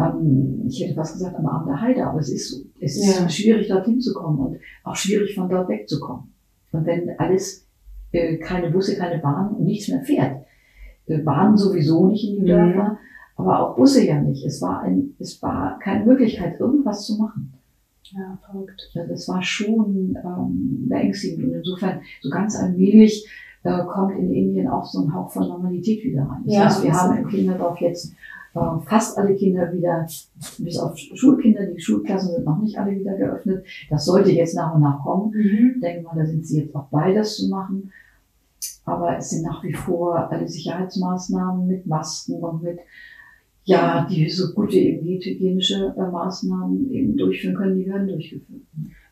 [0.00, 2.62] ähm, ich hätte fast gesagt, am Arm der Heide, aber es ist so.
[2.80, 3.28] Es ist ja.
[3.28, 6.32] schwierig, dorthin zu kommen und auch schwierig, von dort wegzukommen.
[6.72, 7.67] Und wenn alles
[8.42, 10.44] keine Busse, keine Bahn und nichts mehr fährt.
[11.06, 12.46] Äh, Bahnen sowieso nicht in die mhm.
[12.46, 12.98] Dörfer, mhm.
[13.36, 14.44] aber auch Busse ja nicht.
[14.44, 17.52] Es war, ein, es war keine Möglichkeit, irgendwas zu machen.
[18.04, 18.90] Ja, verrückt.
[18.94, 23.28] Das war schon ähm, beängstigend und insofern so ganz allmählich
[23.64, 26.42] äh, kommt in Indien auch so ein Hauch von Normalität wieder rein.
[26.46, 28.14] Das ja, heißt, wir haben im Kinderdorf jetzt äh,
[28.84, 30.06] fast alle Kinder wieder,
[30.58, 33.64] bis auf Schulkinder, die Schulklassen sind noch nicht alle wieder geöffnet.
[33.90, 35.32] Das sollte jetzt nach und nach kommen.
[35.32, 35.72] Mhm.
[35.76, 37.92] Ich denke mal, da sind sie jetzt auch bei, das zu machen.
[38.84, 42.78] Aber es sind nach wie vor alle Sicherheitsmaßnahmen mit Masken und mit,
[43.64, 48.62] ja, die so gute eben hygienische äh, Maßnahmen eben durchführen können, die werden durchgeführt.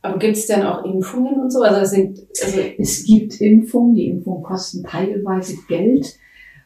[0.01, 1.63] Aber gibt es denn auch Impfungen und so?
[1.63, 6.17] Also, sind, also es gibt Impfungen, die Impfungen kosten teilweise Geld.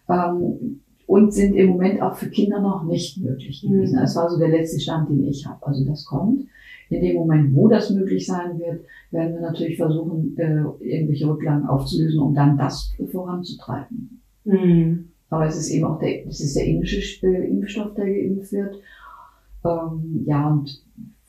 [0.08, 3.96] Ähm, und sind im Moment auch für Kinder noch nicht möglich gewesen.
[3.96, 4.00] Mhm.
[4.00, 5.66] Das war so der letzte Stand, den ich habe.
[5.66, 6.46] Also das kommt.
[6.88, 11.66] In dem Moment, wo das möglich sein wird, werden wir natürlich versuchen, äh, irgendwelche Rücklagen
[11.66, 14.22] aufzulösen, um dann das voranzutreiben.
[14.44, 15.08] Mhm.
[15.30, 18.76] Aber es ist eben auch der, es ist der indische äh, Impfstoff, der geimpft wird.
[19.64, 20.80] Ähm, ja, und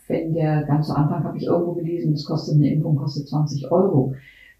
[0.07, 3.71] wenn der ganz zu Anfang habe ich irgendwo gelesen, das kostet eine Impfung kostet 20
[3.71, 4.13] Euro.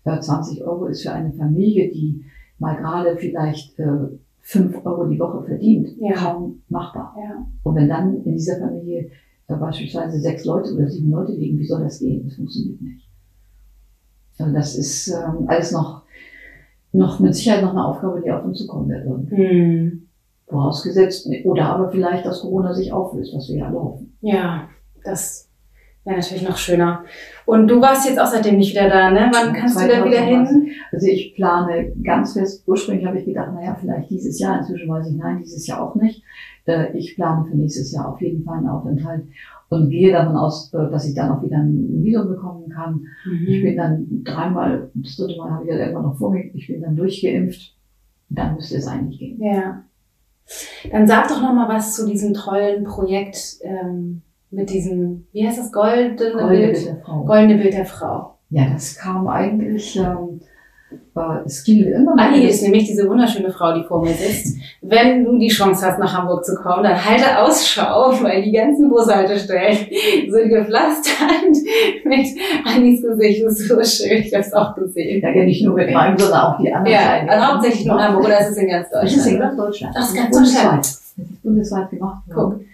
[0.04, 2.26] Äh, 20 Euro ist für eine Familie, die
[2.58, 4.08] mal gerade vielleicht äh,
[4.52, 6.14] fünf Euro die Woche verdient, ja.
[6.14, 7.16] kaum machbar.
[7.18, 7.46] Ja.
[7.64, 9.10] Und wenn dann in dieser Familie
[9.48, 12.26] äh, beispielsweise sechs Leute oder sieben Leute liegen, wie soll das gehen?
[12.26, 13.08] Das funktioniert nicht.
[14.38, 16.04] Also das ist ähm, alles noch
[16.94, 19.32] noch mit Sicherheit noch eine Aufgabe, die auf uns zukommen wird.
[19.32, 20.08] Hm.
[20.48, 24.18] Vorausgesetzt, oder aber vielleicht, dass Corona sich auflöst, was wir ja alle hoffen.
[24.20, 24.68] Ja,
[25.06, 25.50] das
[26.04, 27.04] wäre natürlich noch schöner.
[27.46, 29.30] Und du warst jetzt außerdem nicht wieder da, ne?
[29.34, 30.72] Wann kannst du da wieder hin?
[30.92, 35.08] Also ich plane ganz fest, ursprünglich habe ich gedacht, naja, vielleicht dieses Jahr, inzwischen weiß
[35.10, 36.24] ich, nein, dieses Jahr auch nicht.
[36.66, 39.24] Äh, ich plane für nächstes Jahr auf jeden Fall einen Aufenthalt
[39.70, 43.06] und gehe davon aus, äh, dass ich dann auch wieder ein Visum bekommen kann.
[43.26, 43.48] Mhm.
[43.48, 46.68] Ich bin dann dreimal, das dritte Mal habe ich ja irgendwann noch vor mir, ich
[46.68, 47.76] bin dann durchgeimpft.
[48.30, 49.42] Dann müsste es eigentlich gehen.
[49.42, 49.84] Ja.
[50.92, 54.22] Dann sag doch noch mal was zu diesem tollen Projekt ähm,
[54.52, 57.24] mit diesem, wie heißt das, goldene, goldene Bild, Bild der Frau.
[57.24, 58.38] Goldene Bild der Frau.
[58.50, 60.42] Ja, das kam eigentlich ähm,
[61.46, 64.58] es ging immer Anni ist nämlich diese wunderschöne Frau, die vor mir sitzt.
[64.82, 68.90] Wenn du die Chance hast, nach Hamburg zu kommen, dann halte Ausschau, weil die ganzen
[68.90, 69.78] Bushaltestellen
[70.30, 71.56] sind gepflastert
[72.06, 72.28] mit
[72.66, 73.44] Annis Gesicht.
[73.46, 74.22] Das ist so schön.
[74.22, 75.22] Ich habe es auch gesehen.
[75.22, 76.94] Ja, nicht nur mit meinem, sondern auch die anderen.
[76.94, 79.12] Ja, also hauptsächlich nur Hamburg oder ist es in ganz Deutschland?
[79.12, 79.96] Das ist in ganz Deutschland.
[79.96, 80.80] Das ist ganz Deutschland.
[80.80, 82.60] Das ist bundesweit gemacht worden.
[82.60, 82.71] Guck.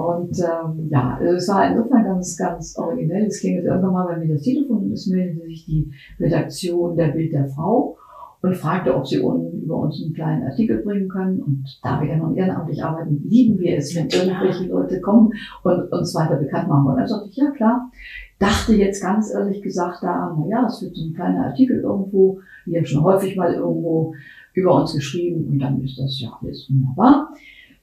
[0.00, 3.26] Und ähm, ja, es war insofern ganz, ganz originell.
[3.26, 7.08] Es klingelt irgendwann mal bei mir das Telefon und es meldete sich die Redaktion der
[7.08, 7.96] Bild der Frau
[8.42, 11.42] und fragte, ob sie unten über uns einen kleinen Artikel bringen können.
[11.42, 15.32] Und da wir ja noch ehrenamtlich arbeiten, lieben wir es, wenn irgendwelche Leute kommen
[15.62, 17.00] und uns weiter bekannt machen wollen.
[17.00, 17.90] Also dachte ich, ja klar.
[18.38, 22.40] Dachte jetzt ganz ehrlich gesagt daran, na ja, es wird so ein kleiner Artikel irgendwo,
[22.64, 24.14] die haben schon häufig mal irgendwo
[24.54, 27.34] über uns geschrieben und dann ist das ja alles wunderbar.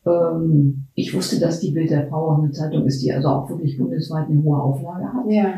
[0.08, 3.78] Ähm, ich wusste, dass die Bild der Frau eine Zeitung ist, die also auch wirklich
[3.78, 5.26] bundesweit eine hohe Auflage hat.
[5.30, 5.54] Ja.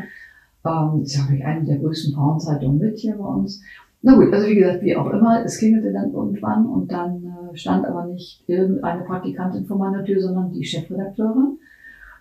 [0.64, 3.62] Ähm, das ist ja eine der größten Frauenzeitungen mit hier bei uns.
[4.02, 7.56] Na gut, also wie gesagt, wie auch immer, es klingelte dann irgendwann und dann äh,
[7.56, 11.58] stand aber nicht irgendeine Praktikantin vor meiner Tür, sondern die Chefredakteurin,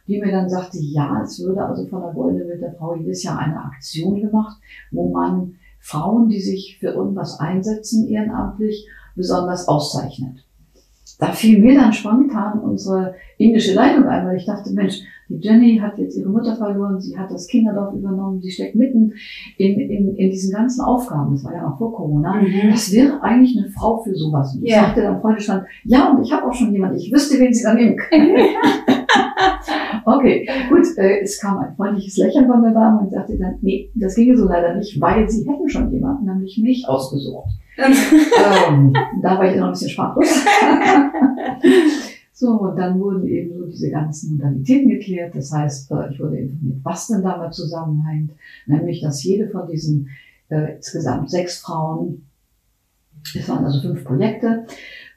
[0.07, 3.23] die mir dann sagte, ja, es würde also von der Goldene Bild der Frau jedes
[3.23, 4.57] Jahr eine Aktion gemacht,
[4.91, 10.48] wo man Frauen, die sich für irgendwas einsetzen, ehrenamtlich, besonders auszeichnet
[11.19, 15.77] da fiel mir dann spontan unsere indische Leitung ein, weil ich dachte, Mensch, die Jenny
[15.77, 19.13] hat jetzt ihre Mutter verloren, sie hat das Kinderdorf übernommen, sie steckt mitten
[19.57, 22.35] in, in, in diesen ganzen Aufgaben, das war ja noch vor Corona.
[22.35, 22.71] Mhm.
[22.71, 24.55] Das wäre eigentlich eine Frau für sowas.
[24.55, 24.85] Und ich ja.
[24.85, 27.63] sagte dann heute schon, ja, und ich habe auch schon jemanden, ich wüsste, wen sie
[27.63, 28.37] dann nehmen können.
[30.05, 33.91] okay, gut, äh, es kam ein freundliches Lächeln von der Dame und sagte dann, nee,
[33.93, 37.49] das ginge so leider nicht, weil sie hätten schon jemanden, nämlich mich ausgesucht
[37.79, 40.27] ähm, da war ich noch ein bisschen sprachlos.
[42.33, 45.35] so, und dann wurden eben so diese ganzen Modalitäten geklärt.
[45.35, 48.31] Das heißt, äh, ich wurde informiert, was denn damit zusammenhängt.
[48.65, 50.09] Nämlich, dass jede von diesen
[50.49, 52.25] äh, insgesamt sechs Frauen,
[53.35, 54.65] es waren also fünf Projekte,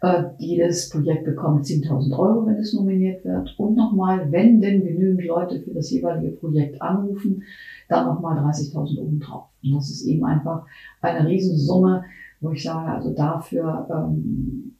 [0.03, 3.55] äh, jedes Projekt bekommt 10.000 Euro, wenn es nominiert wird.
[3.57, 7.45] Und nochmal, wenn denn genügend Leute für das jeweilige Projekt anrufen,
[7.89, 9.45] dann nochmal 30.000 obendrauf.
[9.63, 10.67] Und das ist eben einfach
[11.01, 12.05] eine Riesensumme,
[12.43, 14.77] wo ich sage, also dafür, ähm,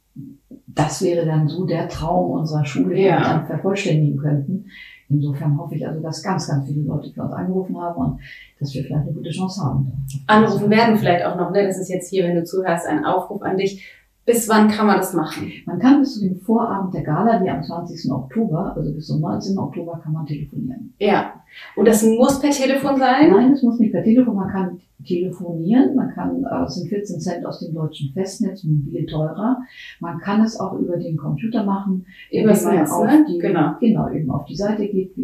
[0.67, 3.19] das wäre dann so der Traum unserer Schule, den ja.
[3.19, 4.65] wir dann vervollständigen könnten.
[5.09, 8.19] Insofern hoffe ich also, dass ganz, ganz viele Leute für uns angerufen haben und
[8.59, 9.91] dass wir vielleicht eine gute Chance haben.
[10.27, 11.65] Anrufen werden vielleicht auch noch, ne?
[11.65, 13.85] Das ist jetzt hier, wenn du zuhörst, ein Aufruf an dich.
[14.25, 15.51] Bis wann kann man das machen?
[15.65, 18.09] Man kann bis zu dem Vorabend der Gala, die am 20.
[18.09, 19.57] Oktober, also bis zum 19.
[19.57, 20.93] Oktober, kann man telefonieren.
[20.99, 21.33] Ja.
[21.75, 23.31] Und das muss per Telefon sein?
[23.31, 24.35] Nein, das muss nicht per Telefon.
[24.35, 25.95] Man kann telefonieren.
[25.95, 29.57] Man kann, äh, es sind 14 Cent aus dem deutschen Festnetz, mobil teurer.
[29.99, 33.25] Man kann es auch über den Computer machen, über das Netz, auf ne?
[33.27, 33.73] die, genau.
[33.79, 35.15] genau, eben auf die Seite geht,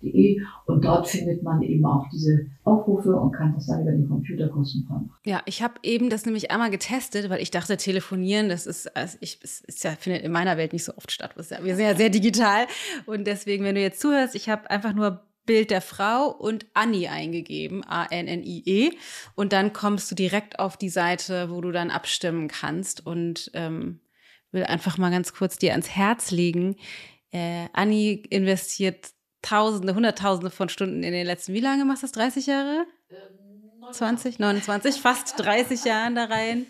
[0.00, 4.08] www.goldenebildderfrau.de und dort findet man eben auch diese Aufrufe und kann das dann über den
[4.08, 5.10] Computer kostenfrei machen.
[5.24, 9.16] Ja, ich habe eben das nämlich einmal getestet, weil ich dachte, telefonieren, das ist, also
[9.20, 11.34] ich, ist ja, findet in meiner Welt nicht so oft statt.
[11.36, 12.66] Wir sind ja sehr digital
[13.06, 17.08] und deswegen, wenn du jetzt zuhörst, ich habe einfach nur Bild der Frau und Annie
[17.08, 18.90] eingegeben, A-N-N-I-E.
[19.36, 23.06] Und dann kommst du direkt auf die Seite, wo du dann abstimmen kannst.
[23.06, 24.00] Und ähm,
[24.50, 26.76] will einfach mal ganz kurz dir ans Herz legen.
[27.30, 29.10] Äh, Annie investiert
[29.46, 32.12] Tausende, Hunderttausende von Stunden in den letzten, wie lange machst du das?
[32.12, 32.84] 30 Jahre?
[33.92, 36.66] 20, 29, fast 30 Jahren da rein.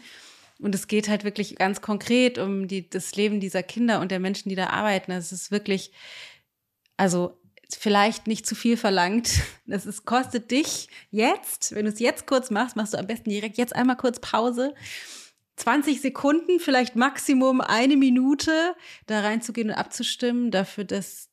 [0.59, 4.21] Und es geht halt wirklich ganz konkret um die, das Leben dieser Kinder und der
[4.21, 5.13] Menschen, die da arbeiten.
[5.13, 5.91] Es ist wirklich,
[6.99, 7.39] also
[7.75, 9.31] vielleicht nicht zu viel verlangt.
[9.67, 13.31] Das ist, kostet dich jetzt, wenn du es jetzt kurz machst, machst du am besten
[13.31, 14.75] direkt jetzt einmal kurz Pause.
[15.57, 21.31] 20 Sekunden, vielleicht Maximum eine Minute, da reinzugehen und abzustimmen, dafür, dass,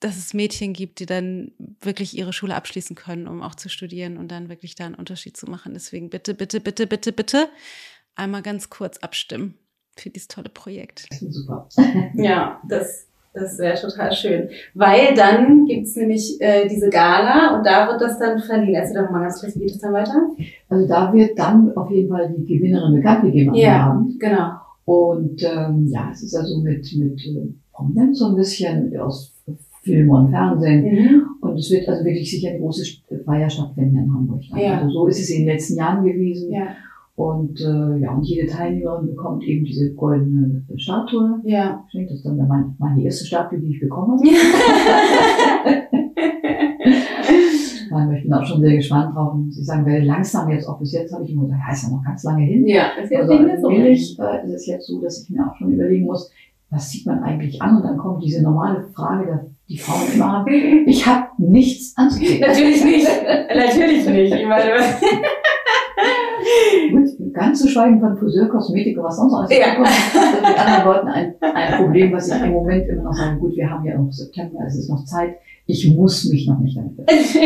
[0.00, 4.16] dass es Mädchen gibt, die dann wirklich ihre Schule abschließen können, um auch zu studieren
[4.18, 5.72] und dann wirklich da einen Unterschied zu machen.
[5.74, 7.48] Deswegen bitte, bitte, bitte, bitte, bitte
[8.14, 9.54] einmal ganz kurz abstimmen
[9.96, 11.06] für dieses tolle Projekt.
[11.30, 11.68] Super.
[12.14, 14.48] Ja, das Das wäre total schön.
[14.74, 18.74] Weil dann gibt's nämlich äh, diese Gala und da wird das dann verliehen.
[18.74, 20.28] Erzähl doch mal ganz kurz, wie geht das dann weiter?
[20.70, 24.18] Also da wird dann auf jeden Fall die Gewinnerin bekannt gegeben Ja, Abend.
[24.20, 24.52] genau.
[24.86, 29.32] Und ähm, ja, es ist also mit, mit äh, Prominenz so ein bisschen aus
[29.86, 30.82] Film und Fernsehen.
[30.84, 31.22] Mhm.
[31.40, 34.42] Und es wird also wirklich sicher eine große St- Feier stattfinden in Hamburg.
[34.56, 34.78] Ja.
[34.80, 36.50] Also so ist es in den letzten Jahren gewesen.
[36.52, 36.66] Ja,
[37.14, 41.40] Und äh, ja, und jede Teilnehmerin bekommt eben diese goldene Statue.
[41.44, 41.84] ja.
[41.92, 44.16] Das ist dann meine, meine erste Statue, die ich bekomme.
[44.24, 44.32] Ja,
[48.16, 49.34] ich bin auch schon sehr gespannt drauf.
[49.34, 51.82] Und ich sagen, weil langsam jetzt, auch bis jetzt habe ich immer gesagt, ja, ist
[51.84, 52.66] ja noch ganz lange hin.
[52.66, 53.68] Ja, ist jetzt Also nicht so.
[53.68, 56.30] allmählich äh, ist es jetzt so, dass ich mir auch schon überlegen muss,
[56.70, 57.76] was zieht man eigentlich an?
[57.76, 60.86] Und dann kommt diese normale Frage, die die Frauen immer haben.
[60.86, 62.40] Ich habe nichts anzuziehen.
[62.40, 63.08] Natürlich nicht.
[63.54, 64.34] Natürlich nicht.
[64.34, 64.72] Ich meine,
[66.90, 69.50] Gut, ganz zu schweigen von Friseur, Kosmetik und was sonst alles.
[69.50, 69.78] Ja.
[69.78, 69.88] Mit
[70.58, 73.84] anderen Worten ein, ein Problem, was ich im Moment immer noch sage, gut, wir haben
[73.84, 75.36] ja noch September, es ist noch Zeit.
[75.66, 77.40] Ich muss mich noch nicht damit befassen.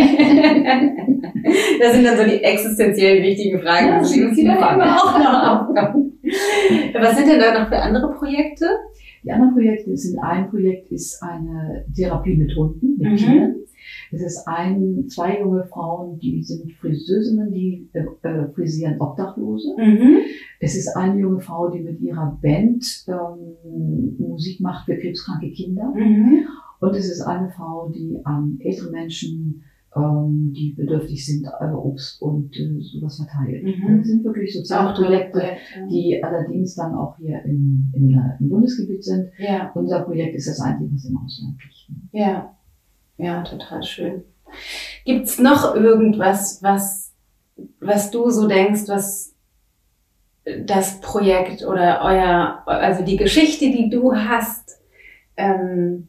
[1.81, 3.87] das sind dann so die existenziell wichtigen Fragen.
[3.87, 6.21] Ja, die uns dann immer auch noch aufkommen.
[7.01, 8.67] Was sind denn da noch für andere Projekte?
[9.25, 13.17] Die anderen Projekte sind, ein Projekt ist eine Therapie mit Hunden, mit Mhm.
[13.17, 13.55] Tieren.
[14.13, 19.69] Es ist ein, zwei junge Frauen, die sind Friseurinnen, die äh, äh, frisieren Obdachlose.
[19.79, 20.19] Mhm.
[20.61, 25.93] Es ist eine junge Frau, die mit ihrer Band ähm, Musik macht für krebskranke Kinder.
[25.95, 26.45] Mhm.
[26.81, 29.63] Und es ist eine Frau, die an ältere Menschen,
[29.97, 33.65] ähm, die bedürftig sind, äh, Obst und äh, sowas verteilt.
[33.65, 33.99] Mhm.
[33.99, 35.43] Das sind wirklich soziale Projekte,
[35.91, 39.31] die allerdings dann auch hier im, im, im Bundesgebiet sind.
[39.39, 42.13] Ja, Unser Projekt ist das einzige, was im Ausland liegt.
[42.13, 42.55] ja.
[43.19, 44.23] Ja, total schön.
[45.05, 47.13] Gibt's noch irgendwas, was,
[47.79, 49.35] was du so denkst, was
[50.65, 54.81] das Projekt oder euer, also die Geschichte, die du hast,
[55.37, 56.09] ähm,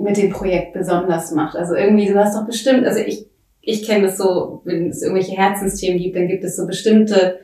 [0.00, 1.56] mit dem Projekt besonders macht?
[1.56, 3.26] Also irgendwie, du hast doch bestimmt, also ich,
[3.60, 7.40] ich kenne das so, wenn es irgendwelche Herzensthemen gibt, dann gibt es so bestimmte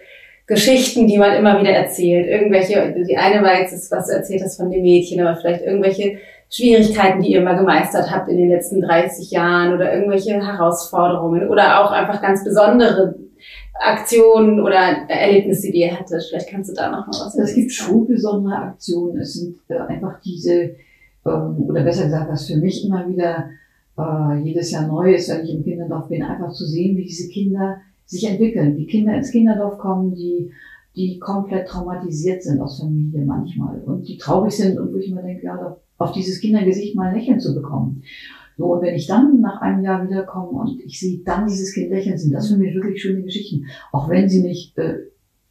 [0.47, 2.27] Geschichten, die man immer wieder erzählt.
[2.27, 6.19] Irgendwelche, die eine war jetzt, was du erzählt hast von dem Mädchen, aber vielleicht irgendwelche
[6.49, 11.85] Schwierigkeiten, die ihr mal gemeistert habt in den letzten 30 Jahren oder irgendwelche Herausforderungen oder
[11.85, 13.17] auch einfach ganz besondere
[13.81, 16.23] Aktionen oder Erlebnisse, die ihr hattet.
[16.29, 17.91] Vielleicht kannst du da noch mal was Es gibt sagen.
[17.91, 19.19] schon besondere Aktionen.
[19.19, 20.77] Es sind äh, einfach diese,
[21.27, 23.51] oder besser gesagt, was für mich immer wieder
[23.99, 27.29] äh, jedes Jahr neu ist, wenn ich im Kinderdorf bin, einfach zu sehen, wie diese
[27.29, 30.51] Kinder sich entwickeln, wie Kinder ins Kinderdorf kommen, die,
[30.95, 35.23] die komplett traumatisiert sind aus Familie manchmal und die traurig sind und wo ich immer
[35.23, 38.03] denke, ja, auf dieses Kindergesicht mal ein Lächeln zu bekommen.
[38.57, 41.91] So, und wenn ich dann nach einem Jahr wiederkomme und ich sehe dann dieses Kind
[41.91, 43.67] lächeln, sind das für mich wirklich schöne Geschichten.
[43.93, 44.99] Auch wenn sie nicht äh,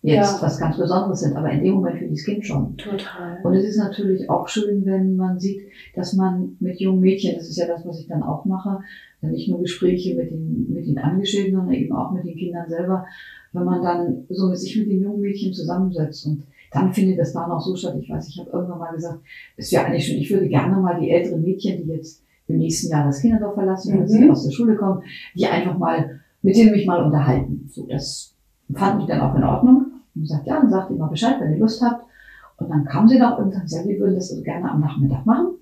[0.06, 0.41] jetzt Ja.
[0.41, 2.76] was ganz Besonderes sind, aber in dem Moment für dieses Kind schon.
[2.78, 3.39] Total.
[3.43, 5.62] Und es ist natürlich auch schön, wenn man sieht,
[5.95, 8.80] dass man mit jungen Mädchen, das ist ja das, was ich dann auch mache,
[9.22, 13.06] nicht nur Gespräche mit den, mit den Angestellten, sondern eben auch mit den Kindern selber,
[13.53, 17.34] wenn man dann so mit sich mit den jungen Mädchen zusammensetzt und dann findet das
[17.34, 17.95] da noch so statt.
[17.99, 19.20] Ich weiß, ich habe irgendwann mal gesagt,
[19.58, 22.91] es wäre eigentlich schon, ich würde gerne mal die älteren Mädchen, die jetzt im nächsten
[22.91, 24.08] Jahr das Kinderdorf verlassen, wenn Mhm.
[24.08, 25.01] sie aus der Schule kommen,
[25.36, 27.68] die einfach mal, mit denen mich mal unterhalten.
[27.72, 28.36] So, das
[28.74, 29.84] fand ich dann auch in Ordnung.
[30.16, 32.05] Und gesagt, ja, dann sagt ihr mal Bescheid, wenn ihr Lust habt.
[32.57, 35.55] Und dann kam sie noch und dann sagte, wir würden das gerne am Nachmittag machen.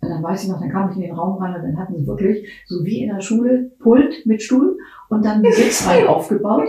[0.00, 1.96] Und dann weiß ich noch, dann kam ich in den Raum rein und dann hatten
[1.96, 4.76] sie wirklich, so wie in der Schule, Pult mit Stuhl
[5.08, 6.68] und dann die Sitzreihen aufgebaut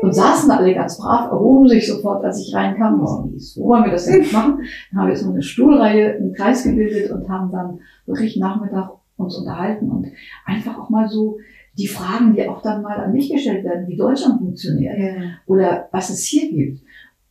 [0.00, 3.00] und saßen alle ganz brav, erhoben sich sofort, als ich reinkam.
[3.02, 4.60] Oh, wo wollen wir das denn jetzt machen?
[4.90, 9.36] Dann haben wir so eine Stuhlreihe im Kreis gebildet und haben dann wirklich Nachmittag uns
[9.36, 10.06] unterhalten und
[10.46, 11.38] einfach auch mal so
[11.78, 15.14] die Fragen, die auch dann mal an mich gestellt werden, wie Deutschland funktioniert Ja.
[15.46, 16.82] oder was es hier gibt.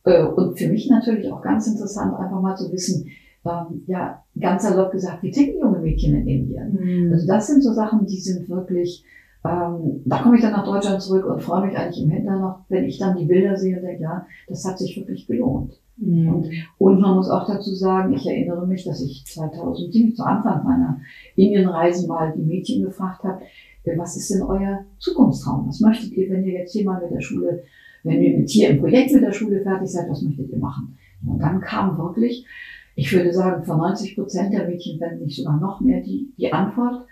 [0.04, 3.06] Äh, Und für mich natürlich auch ganz interessant, einfach mal zu wissen,
[3.44, 6.78] ähm, ja, ganz salopp gesagt, wie ticken junge Mädchen in Indien?
[6.80, 7.12] Mhm.
[7.12, 9.04] Also das sind so Sachen, die sind wirklich,
[9.44, 12.58] ähm, da komme ich dann nach Deutschland zurück und freue mich eigentlich im Hintergrund noch,
[12.68, 15.80] wenn ich dann die Bilder sehe und denke, ja, das hat sich wirklich gelohnt.
[15.98, 16.44] Mhm.
[16.78, 21.00] Und man muss auch dazu sagen, ich erinnere mich, dass ich 2007 zu Anfang meiner
[21.36, 23.42] Indienreisen mal die Mädchen gefragt habe,
[23.84, 25.68] äh, was ist denn euer Zukunftstraum?
[25.68, 27.62] Was möchtet ihr, wenn ihr jetzt hier mal mit der Schule,
[28.04, 30.96] wenn ihr mit hier im Projekt mit der Schule fertig seid, was möchtet ihr machen?
[31.26, 32.46] Und dann kam wirklich,
[32.94, 36.52] ich würde sagen, von 90 Prozent der Mädchen, wenn nicht sogar noch mehr, die, die
[36.52, 37.06] Antwort,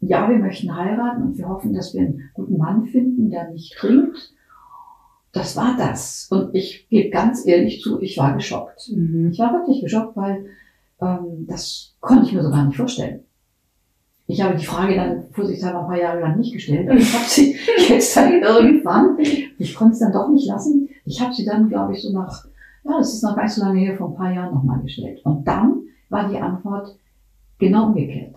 [0.00, 3.74] ja, wir möchten heiraten und wir hoffen, dass wir einen guten Mann finden, der nicht
[3.74, 4.34] trinkt.
[5.32, 6.28] Das war das.
[6.30, 8.90] Und ich gebe ganz ehrlich zu, ich war geschockt.
[8.94, 9.30] Mhm.
[9.32, 10.46] Ich war wirklich geschockt, weil
[11.00, 13.24] ähm, das konnte ich mir so gar nicht vorstellen.
[14.26, 17.24] Ich habe die Frage dann vorsichtshalber ein paar Jahre lang nicht gestellt, aber ich habe
[17.26, 17.56] sie
[17.88, 19.18] jetzt dann irgendwann,
[19.58, 22.46] ich konnte es dann doch nicht lassen, ich habe sie dann, glaube ich, so nach,
[22.84, 25.20] ja, das ist noch gar nicht so lange her, vor ein paar Jahren nochmal gestellt.
[25.24, 26.98] Und dann war die Antwort,
[27.58, 28.36] genau umgekehrt.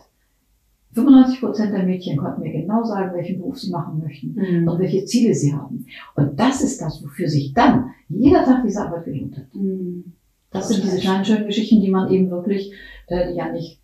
[0.93, 4.67] 95 Prozent der Mädchen konnten mir genau sagen, welchen Beruf sie machen möchten Mhm.
[4.67, 5.85] und welche Ziele sie haben.
[6.15, 9.53] Und das ist das, wofür sich dann jeder Tag diese Arbeit gelohnt hat.
[9.53, 10.13] Mhm.
[10.51, 12.73] Das sind diese kleinen schönen Geschichten, die man eben wirklich,
[13.07, 13.79] äh, die ja nicht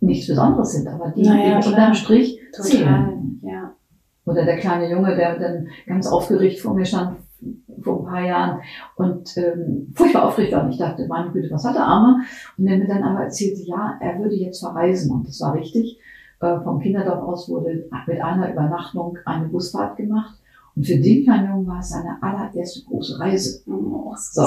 [0.00, 1.72] nichts Besonderes sind, aber die Naja, klar.
[1.72, 2.70] unterm Strich Total.
[2.70, 3.40] zählen.
[3.42, 3.72] Ja.
[4.24, 7.18] Oder der kleine Junge, der dann ganz aufgeregt vor mir stand
[7.82, 8.60] vor ein paar Jahren
[8.96, 10.64] und ähm, furchtbar aufgeregt war.
[10.64, 12.22] Und ich dachte, meine Güte, was hat der Arme?
[12.56, 15.12] Und der mir dann aber erzählte, ja, er würde jetzt verreisen.
[15.12, 16.00] Und das war richtig.
[16.40, 20.34] Äh, vom Kinderdorf aus wurde mit einer Übernachtung eine Busfahrt gemacht.
[20.74, 23.62] Und für den kleinen Jungen war es seine allererste große Reise.
[23.70, 24.42] Oh, So.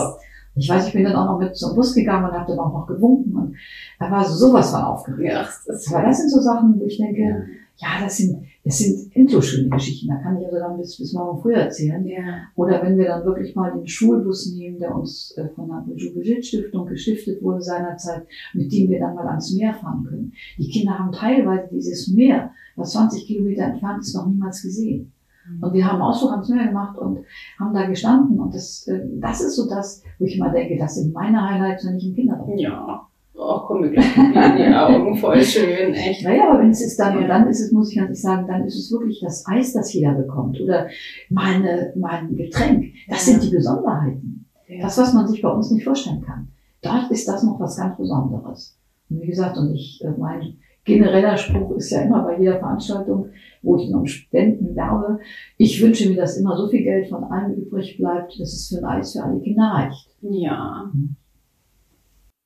[0.60, 2.74] Ich weiß, ich bin dann auch noch mit zum Bus gegangen und habe dann auch
[2.74, 3.36] noch gewunken.
[3.36, 3.56] Und
[4.00, 5.50] er war sowas von aufgeregt.
[5.94, 7.46] Aber das sind so Sachen, wo ich denke,
[7.78, 10.10] ja, das sind, das sind endlos schöne Geschichten.
[10.10, 12.06] Da kann ich also dann bis, bis morgen früh erzählen.
[12.06, 12.42] Ja.
[12.56, 16.48] Oder wenn wir dann wirklich mal den Schulbus nehmen, der uns äh, von der Jugendschutz
[16.48, 20.34] Stiftung gestiftet wurde seinerzeit, mit dem wir dann mal ans Meer fahren können.
[20.58, 25.14] Die Kinder haben teilweise dieses Meer, was 20 Kilometer entfernt ist, noch niemals gesehen.
[25.62, 27.20] Und wir haben Ausflug ans Meer gemacht und
[27.60, 28.40] haben da gestanden.
[28.40, 31.86] Und das, äh, das ist so das, wo ich immer denke, das sind meine Highlights,
[31.86, 32.60] wenn ich im Kindergarten bin.
[32.60, 33.06] Ja.
[33.42, 35.16] Oh, komm mir gleich in die Augen.
[35.16, 36.26] Voll schön, echt.
[36.26, 37.22] Naja, aber wenn es ist dann, Ja.
[37.22, 39.72] und dann ist es, muss ich ganz ehrlich sagen, dann ist es wirklich das Eis,
[39.72, 40.60] das jeder bekommt.
[40.60, 40.88] Oder
[41.30, 42.88] meine, mein Getränk.
[43.08, 43.34] Das Ja.
[43.34, 44.46] sind die Besonderheiten.
[44.68, 44.82] Ja.
[44.84, 46.50] Das, was man sich bei uns nicht vorstellen kann.
[46.82, 48.78] Dort ist das noch was ganz Besonderes.
[49.10, 50.58] Und wie gesagt, und ich, äh, mein
[50.90, 53.32] genereller Spruch ist ja immer bei jeder Veranstaltung,
[53.62, 55.20] wo ich um Spenden werbe,
[55.58, 58.80] ich wünsche mir, dass immer so viel Geld von allem übrig bleibt, dass es für
[58.80, 60.10] ein Eis für alle Kinder reicht.
[60.22, 60.92] Ja.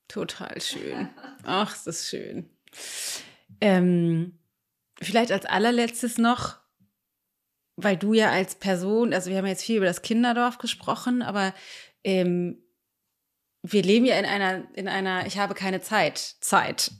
[0.07, 1.09] Total schön.
[1.43, 2.45] Ach, ist das schön.
[3.61, 4.37] Ähm,
[5.01, 6.57] vielleicht als allerletztes noch,
[7.77, 11.53] weil du ja als Person, also wir haben jetzt viel über das Kinderdorf gesprochen, aber
[12.03, 12.59] ähm,
[13.63, 16.91] wir leben ja in einer, in einer, ich habe keine Zeit, Zeit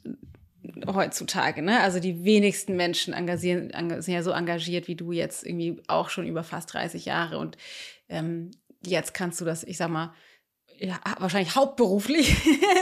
[0.88, 1.80] heutzutage, ne?
[1.82, 6.10] Also die wenigsten Menschen engagieren, enga- sind ja so engagiert wie du jetzt irgendwie auch
[6.10, 7.58] schon über fast 30 Jahre und
[8.10, 8.52] ähm,
[8.86, 10.14] jetzt kannst du das, ich sag mal,
[10.80, 12.36] ja, wahrscheinlich hauptberuflich,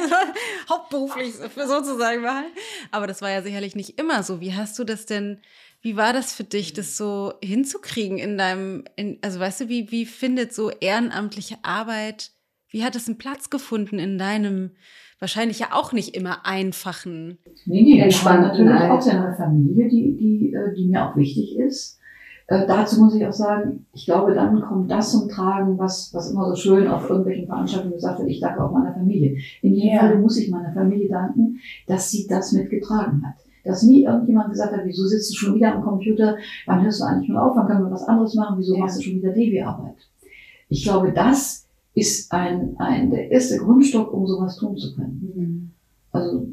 [0.70, 2.46] hauptberuflich sozusagen machen.
[2.90, 4.40] Aber das war ja sicherlich nicht immer so.
[4.42, 5.42] Wie hast du das denn,
[5.82, 9.92] wie war das für dich, das so hinzukriegen in deinem, in, also weißt du, wie,
[9.92, 12.32] wie findet so ehrenamtliche Arbeit,
[12.70, 14.72] wie hat es einen Platz gefunden in deinem,
[15.22, 19.14] wahrscheinlich ja auch nicht immer einfachen, Nee, nee, haben Entspannten natürlich auch Alltag.
[19.14, 22.00] eine Familie, die, die, äh, die mir auch wichtig ist.
[22.48, 26.32] Äh, dazu muss ich auch sagen, ich glaube, dann kommt das zum Tragen, was, was
[26.32, 29.38] immer so schön auf irgendwelchen Veranstaltungen gesagt wird, ich danke auch meiner Familie.
[29.62, 30.00] In jedem Ja.
[30.02, 33.36] Falle muss ich meiner Familie danken, dass sie das mitgetragen hat.
[33.64, 37.06] Dass nie irgendjemand gesagt hat, wieso sitzt du schon wieder am Computer, wann hörst du
[37.06, 38.80] eigentlich mal auf, wann können wir was anderes machen, wieso Ja.
[38.82, 39.98] machst du schon wieder Devi-Arbeit.
[40.68, 41.61] Ich glaube, das
[41.94, 45.74] ist ein, ein, der erste Grundstock, um sowas tun zu können.
[46.12, 46.48] Also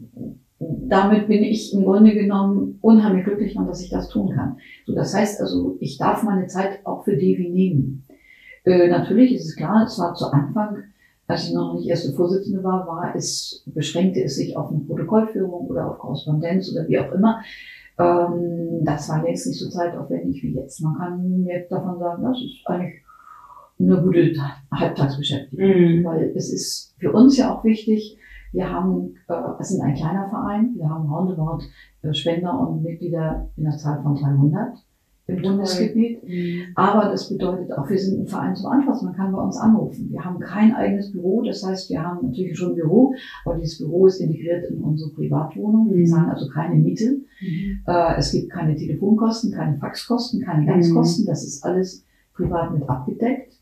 [0.59, 4.57] damit bin ich im Grunde genommen unheimlich glücklich, dass ich das tun kann.
[4.87, 8.05] So, das heißt also, ich darf meine Zeit auch für Devi nehmen.
[8.65, 10.79] Äh, natürlich ist es klar, es war zu Anfang,
[11.29, 15.67] als ich noch nicht erste Vorsitzende war, war es, beschränkte es sich auf eine Protokollführung
[15.67, 17.41] oder auf Korrespondenz oder wie auch immer.
[17.99, 20.81] Ähm, das war längst nicht so zeitaufwendig wie jetzt.
[20.81, 23.03] Man kann jetzt davon sagen, das ist eigentlich
[23.81, 24.33] eine gute
[24.73, 26.05] Halbtagsbeschäftigung Mhm.
[26.05, 28.19] weil es ist für uns ja auch wichtig,
[28.53, 31.63] wir haben, äh, es sind ein kleiner Verein, wir haben roundabout
[32.03, 34.75] äh, Spender und Mitglieder in der Zahl von 300
[35.27, 35.43] im.
[35.43, 36.25] Bundesgebiet.
[36.27, 36.63] Mhm.
[36.75, 40.09] Aber das bedeutet auch, wir sind ein Verein zum Anfassen, man kann bei uns anrufen.
[40.11, 43.13] Wir haben kein eigenes Büro, das heißt, wir haben natürlich schon ein Büro,
[43.45, 45.91] aber dieses Büro ist integriert in unsere Privatwohnung.
[45.91, 46.07] Wir Mhm.
[46.07, 47.19] zahlen also keine Miete.
[47.43, 47.81] Mhm.
[47.87, 51.27] Äh, es gibt keine Telefonkosten, keine Faxkosten, keine Ganzkosten.
[51.27, 53.58] Das ist alles privat mit abgedeckt.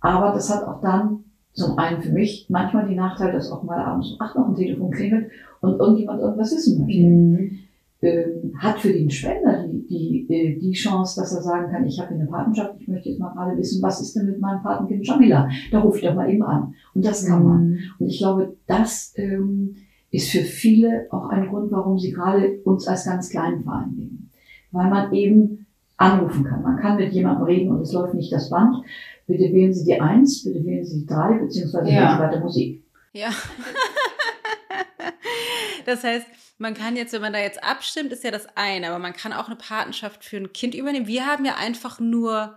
[0.00, 3.78] Aber das hat auch dann zum einen für mich manchmal die Nachteil, dass auch mal
[3.78, 5.30] abends um acht noch ein Telefon klingelt
[5.60, 7.02] und irgendjemand irgendwas wissen möchte.
[7.02, 7.58] Mhm.
[8.02, 11.98] Ähm, hat für den Spender die, die, äh, die Chance, dass er sagen kann, ich
[11.98, 15.06] habe eine Patenschaft, ich möchte jetzt mal gerade wissen, was ist denn mit meinem Patenkind
[15.06, 15.48] Jamila?
[15.72, 16.74] Da rufe ich doch mal eben an.
[16.92, 17.70] Und das kann man.
[17.70, 17.78] Mhm.
[17.98, 19.76] Und ich glaube, das ähm,
[20.10, 24.30] ist für viele auch ein Grund, warum sie gerade uns als ganz kleinen Verein nehmen.
[24.72, 25.65] Weil man eben
[25.96, 26.62] anrufen kann.
[26.62, 28.76] Man kann mit jemandem reden und es läuft nicht das Band.
[29.26, 31.96] Bitte wählen Sie die Eins, bitte wählen Sie die drei, beziehungsweise Ja.
[31.96, 32.84] wählen Sie weiter Musik.
[33.12, 33.28] Ja.
[35.84, 36.26] Das heißt,
[36.58, 39.32] man kann jetzt, wenn man da jetzt abstimmt, ist ja das eine, aber man kann
[39.32, 41.06] auch eine Patenschaft für ein Kind übernehmen.
[41.06, 42.56] Wir haben ja einfach nur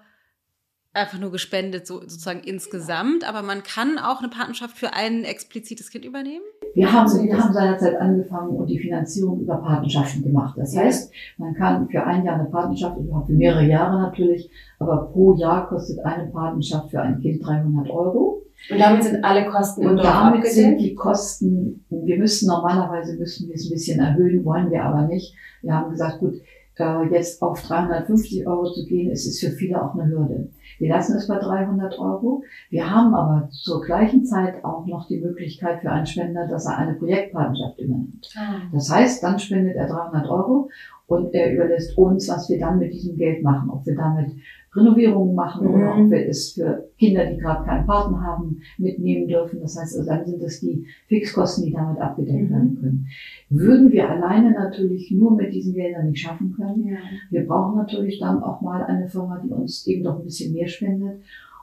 [0.94, 5.92] einfach nur gespendet, so, sozusagen insgesamt, aber man kann auch eine Patenschaft für ein explizites
[5.92, 6.44] Kind übernehmen.
[6.74, 10.58] Wir haben, wir haben seinerzeit angefangen und die Finanzierung über Patenschaften gemacht.
[10.58, 15.10] Das heißt, man kann für ein Jahr eine Patenschaft, überhaupt für mehrere Jahre natürlich, aber
[15.12, 18.44] pro Jahr kostet eine Patenschaft für ein Kind 300 Euro.
[18.70, 23.56] Und damit sind alle Kosten Und damit sind die Kosten, wir müssen normalerweise müssen wir
[23.56, 25.34] es ein bisschen erhöhen, wollen wir aber nicht.
[25.62, 26.36] Wir haben gesagt, gut,
[26.78, 30.50] äh, jetzt auf 350 Euro zu gehen, es ist für viele auch eine Hürde.
[30.80, 32.44] Wir lassen es bei 300 Euro.
[32.70, 36.78] Wir haben aber zur gleichen Zeit auch noch die Möglichkeit für einen Spender, dass er
[36.78, 38.30] eine Projektpartnerschaft übernimmt.
[38.36, 38.62] Ah.
[38.74, 40.70] Das heißt, dann spendet er 300 Euro
[41.08, 43.70] und er überlässt uns, was wir dann mit diesem Geld machen.
[43.70, 44.32] Ob wir damit
[44.76, 45.74] Renovierungen machen Mhm.
[45.74, 49.60] oder ob wir es für Kinder, die gerade keinen Partner haben, mitnehmen dürfen.
[49.62, 52.54] Das heißt, also dann sind es die Fixkosten, die damit abgedeckt Mhm.
[52.54, 53.08] werden können.
[53.50, 56.88] Würden wir alleine natürlich nur mit diesen Geldern nicht schaffen können.
[56.88, 56.98] Ja.
[57.32, 60.68] Wir brauchen natürlich dann auch mal eine Firma, die uns eben doch ein bisschen mehr
[60.68, 61.22] spendet.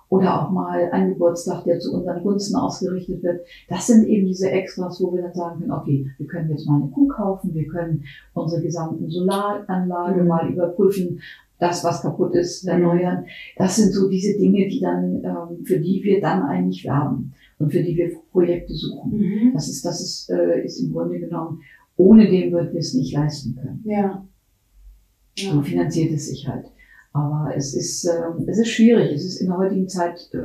[0.08, 3.40] Oder auch mal ein Geburtstag, der zu unseren Gunsten ausgerichtet wird.
[3.68, 6.80] Das sind eben diese Extras, wo wir dann sagen können, okay, wir können jetzt mal
[6.80, 10.28] eine Kuh kaufen, wir können unsere gesamten Solaranlage Mhm.
[10.28, 11.18] mal überprüfen,
[11.58, 13.24] das, was kaputt ist, erneuern.
[13.56, 17.72] Das sind so diese Dinge, die dann, ähm, für die wir dann eigentlich werben und
[17.72, 19.18] für die wir Projekte suchen.
[19.18, 19.52] Mhm.
[19.54, 21.60] Das ist, das ist, äh, ist im Grunde genommen,
[21.96, 23.82] ohne dem würden wir es nicht leisten können.
[23.84, 24.26] Ja.
[25.38, 25.52] Ja.
[25.52, 26.66] So finanziert es sich halt.
[27.12, 29.12] Aber es ist, ähm, es ist schwierig.
[29.12, 30.38] Es ist in der heutigen Zeit äh,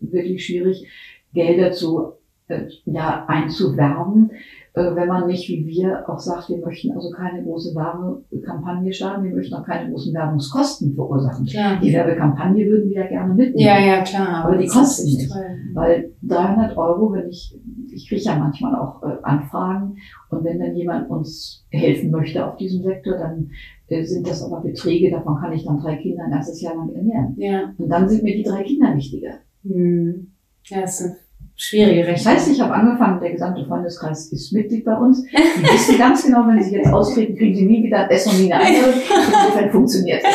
[0.00, 0.86] wirklich schwierig,
[1.32, 2.12] Gelder zu,
[2.48, 4.30] äh, ja, einzuwerben,
[4.74, 9.34] wenn man nicht wie wir auch sagt, wir möchten also keine große Werbekampagne starten, wir
[9.34, 11.44] möchten auch keine großen Werbungskosten verursachen.
[11.44, 11.78] Klar.
[11.82, 13.58] Die Werbekampagne würden wir ja gerne mitnehmen.
[13.58, 14.46] Ja, ja, klar.
[14.46, 15.30] Aber die kosten ist nicht.
[15.30, 15.44] toll.
[15.74, 17.54] Weil 300 Euro, wenn ich,
[17.92, 19.96] ich kriege ja manchmal auch äh, Anfragen
[20.30, 23.50] und wenn dann jemand uns helfen möchte auf diesem Sektor, dann
[23.88, 26.94] äh, sind das aber Beträge, davon kann ich dann drei Kinder ein erstes Jahr lang
[26.94, 27.34] ernähren.
[27.36, 27.74] Ja.
[27.76, 29.34] Und dann sind mir die drei Kinder wichtiger.
[29.64, 30.32] Hm.
[30.64, 31.16] Ja, das sind
[31.62, 32.36] schwierige Das Rechnungen.
[32.38, 35.22] heißt, ich habe angefangen, der gesamte Freundeskreis ist Mitglied bei uns.
[35.24, 35.32] Die
[35.62, 38.64] wissen ganz genau, wenn sie jetzt austreten, kriegen sie nie wieder Essen und nie eine
[38.64, 38.92] andere.
[38.92, 40.34] Insofern funktioniert es.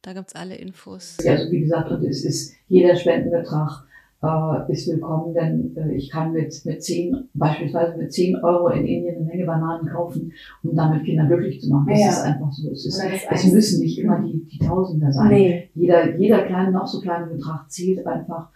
[0.00, 1.18] Da gibt's alle Infos.
[1.26, 3.84] Also wie gesagt, es ist jeder Spendenbetrag
[4.22, 8.86] äh, ist willkommen, denn äh, ich kann mit mit zehn beispielsweise mit 10 Euro in
[8.86, 11.88] Indien eine Menge Bananen kaufen, um damit Kinder glücklich zu machen.
[11.90, 12.08] Das Ja.
[12.08, 12.70] ist einfach so.
[12.70, 15.28] Es, ist, es müssen nicht immer die, die Tausender sein.
[15.28, 15.70] Nee.
[15.74, 18.48] Jeder, jeder kleine, noch so kleine Betrag zählt einfach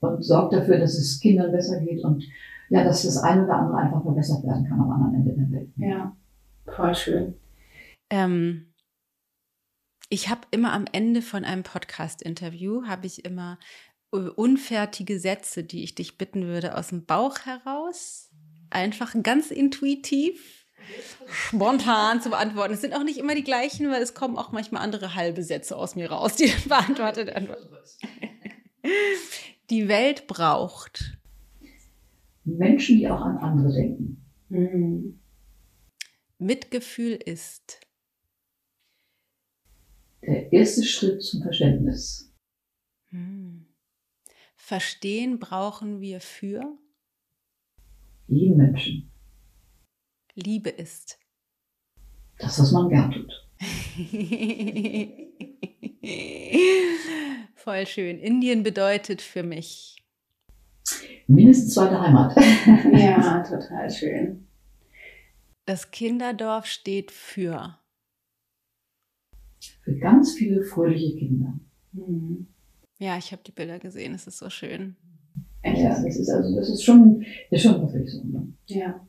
[0.00, 2.22] und sorgt dafür, dass es Kindern besser geht und
[2.70, 5.70] ja, dass das eine oder andere einfach verbessert werden kann am anderen Ende der Welt.
[5.76, 6.16] Ja.
[6.66, 7.34] Voll schön.
[8.10, 8.66] Ähm,
[10.10, 13.58] ich habe immer am Ende von einem Podcast-Interview, habe ich immer
[14.10, 18.30] unfertige Sätze, die ich dich bitten würde, aus dem Bauch heraus,
[18.70, 20.66] einfach ganz intuitiv,
[21.30, 22.74] spontan zu beantworten.
[22.74, 25.76] Es sind auch nicht immer die gleichen, weil es kommen auch manchmal andere halbe Sätze
[25.76, 27.48] aus mir raus, die dann beantwortet werden.
[29.70, 31.18] Die Welt braucht
[32.44, 34.24] Menschen, die auch an andere denken.
[34.48, 35.20] Mhm.
[36.38, 37.80] Mitgefühl ist
[40.22, 42.32] Der erste Schritt zum Verständnis.
[43.10, 43.57] Hm.
[44.68, 46.76] Verstehen brauchen wir für
[48.26, 49.10] Jeden Menschen.
[50.34, 51.18] Liebe ist.
[52.36, 53.32] Das, was man gern tut.
[57.54, 58.18] Voll schön.
[58.18, 59.96] Indien bedeutet für mich.
[61.28, 62.36] Mindestens zweite Heimat.
[62.92, 64.46] Ja, total schön.
[65.64, 67.78] Das Kinderdorf steht für.
[69.80, 71.58] Für ganz viele fröhliche Kinder.
[71.92, 72.48] Mhm.
[72.98, 74.14] Ja, ich habe die Bilder gesehen.
[74.14, 74.96] Es ist so schön.
[75.62, 75.82] Echt?
[75.82, 78.22] Ja, das ist also, das ist schon, ist schon wirklich so.
[78.24, 78.52] Ne?
[78.66, 79.06] Ja.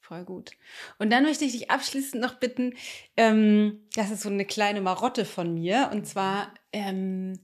[0.00, 0.50] Voll gut.
[0.98, 2.74] Und dann möchte ich dich abschließend noch bitten,
[3.16, 5.90] ähm, das ist so eine kleine Marotte von mir.
[5.92, 7.38] Und zwar ähm,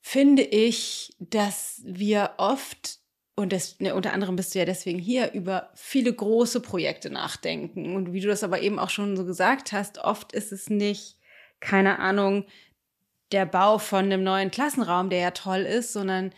[0.00, 3.00] finde ich, dass wir oft,
[3.34, 7.96] und das, ne, unter anderem bist du ja deswegen hier, über viele große Projekte nachdenken.
[7.96, 11.18] Und wie du das aber eben auch schon so gesagt hast, oft ist es nicht,
[11.58, 12.44] keine Ahnung,
[13.32, 16.32] der Bau von einem neuen Klassenraum, der ja toll ist, sondern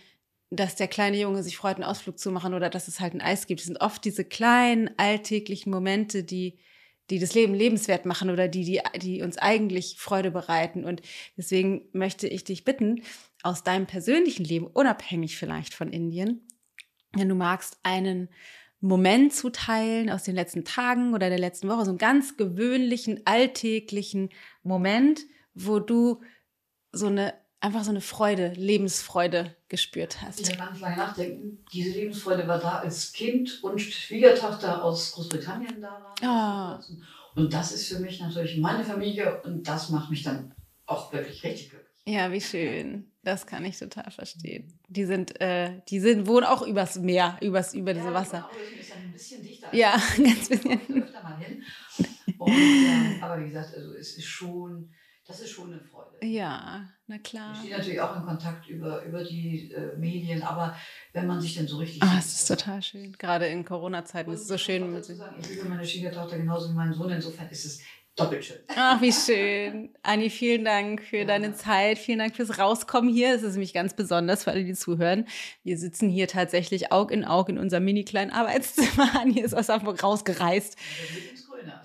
[0.51, 3.21] dass der kleine Junge sich freut, einen Ausflug zu machen oder dass es halt ein
[3.21, 3.61] Eis gibt.
[3.61, 6.59] Es sind oft diese kleinen alltäglichen Momente, die,
[7.11, 10.85] die das Leben lebenswert machen oder die, die, die uns eigentlich Freude bereiten.
[10.85, 11.03] Und
[11.37, 13.03] deswegen möchte ich dich bitten,
[13.43, 16.47] aus deinem persönlichen Leben, unabhängig vielleicht von Indien,
[17.13, 18.29] wenn du magst, einen
[18.81, 23.21] Moment zu teilen aus den letzten Tagen oder der letzten Woche, so einen ganz gewöhnlichen,
[23.25, 24.31] alltäglichen
[24.63, 25.23] Moment,
[25.55, 26.21] wo du
[26.95, 27.35] so eine
[27.65, 30.41] einfach so eine Freude, Lebensfreude gespürt hast.
[30.41, 31.65] Ich kann lange nachdenken.
[31.73, 36.83] Diese Lebensfreude war da, als Kind und Schwiegertochter aus Großbritannien da waren.
[37.35, 37.41] Oh.
[37.41, 41.43] Und das ist für mich natürlich meine Familie und das macht mich dann auch wirklich
[41.43, 41.89] richtig glücklich.
[42.07, 43.11] Ja, wie schön.
[43.23, 44.79] Das kann ich total verstehen.
[44.89, 48.51] Die sind, äh, die sind, wohnen auch übers Meer, übers, über ja, diese Wasser.
[48.53, 49.75] Genau, ist ja ein bisschen dichter.
[49.75, 51.03] Ja, ganz bisschen.
[51.03, 51.63] Öfter mal hin.
[52.37, 54.91] Und, ähm, aber wie gesagt, also es ist schon,
[55.27, 56.25] das ist schon eine Freude.
[56.25, 57.53] Ja, na klar.
[57.55, 60.77] Ich stehe natürlich auch in Kontakt über, über die äh, Medien, aber
[61.13, 62.03] wenn man sich denn so richtig.
[62.03, 63.13] Ah, es ist total schön.
[63.13, 64.93] Gerade in Corona-Zeiten ist es so schön.
[64.93, 67.11] Mit sagen, ich liebe meine Schwiegertochter genauso wie meinen Sohn.
[67.11, 67.81] Insofern ist es
[68.17, 68.59] doppelt schön.
[68.69, 69.95] Ach, wie schön.
[70.03, 71.25] Anni, vielen Dank für ja.
[71.25, 71.99] deine Zeit.
[71.99, 73.35] Vielen Dank fürs Rauskommen hier.
[73.35, 75.27] Es ist nämlich ganz besonders für alle, die zuhören.
[75.63, 79.09] Wir sitzen hier tatsächlich Aug in Aug in unserem mini kleinen Arbeitszimmer.
[79.21, 80.77] Anni ist aus Hamburg rausgereist.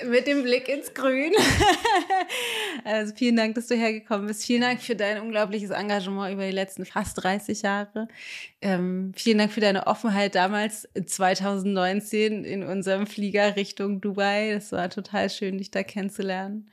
[0.05, 1.33] Mit dem Blick ins Grün.
[2.83, 4.45] also vielen Dank, dass du hergekommen bist.
[4.45, 8.07] Vielen Dank für dein unglaubliches Engagement über die letzten fast 30 Jahre.
[8.61, 14.53] Ähm, vielen Dank für deine Offenheit damals 2019 in unserem Flieger Richtung Dubai.
[14.53, 16.69] Das war total schön, dich da kennenzulernen.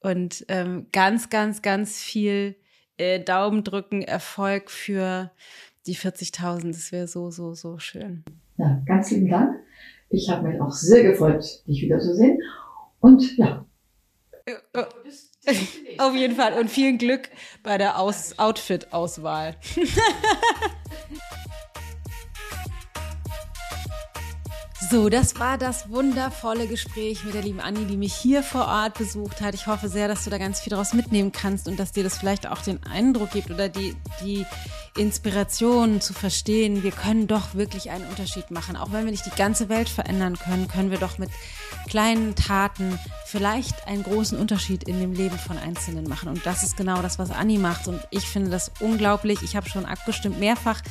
[0.00, 2.56] Und ähm, ganz, ganz, ganz viel
[2.96, 5.30] äh, Daumen drücken, Erfolg für
[5.86, 6.68] die 40.000.
[6.68, 8.24] Das wäre so, so, so schön.
[8.56, 9.67] Ja, ganz lieben Dank.
[10.10, 12.40] Ich habe mich auch sehr gefreut, dich wiederzusehen.
[13.00, 13.64] Und ja.
[15.98, 16.54] Auf jeden Fall.
[16.54, 17.28] Und viel Glück
[17.62, 19.56] bei der Aus Outfit-Auswahl.
[24.90, 28.96] So, das war das wundervolle Gespräch mit der lieben Anni, die mich hier vor Ort
[28.96, 29.54] besucht hat.
[29.54, 32.16] Ich hoffe sehr, dass du da ganz viel daraus mitnehmen kannst und dass dir das
[32.16, 34.46] vielleicht auch den Eindruck gibt oder die, die
[34.96, 38.76] Inspiration zu verstehen, wir können doch wirklich einen Unterschied machen.
[38.76, 41.30] Auch wenn wir nicht die ganze Welt verändern können, können wir doch mit
[41.88, 46.28] kleinen Taten vielleicht einen großen Unterschied in dem Leben von Einzelnen machen.
[46.28, 47.88] Und das ist genau das, was Anni macht.
[47.88, 49.42] Und ich finde das unglaublich.
[49.42, 50.82] Ich habe schon abgestimmt mehrfach.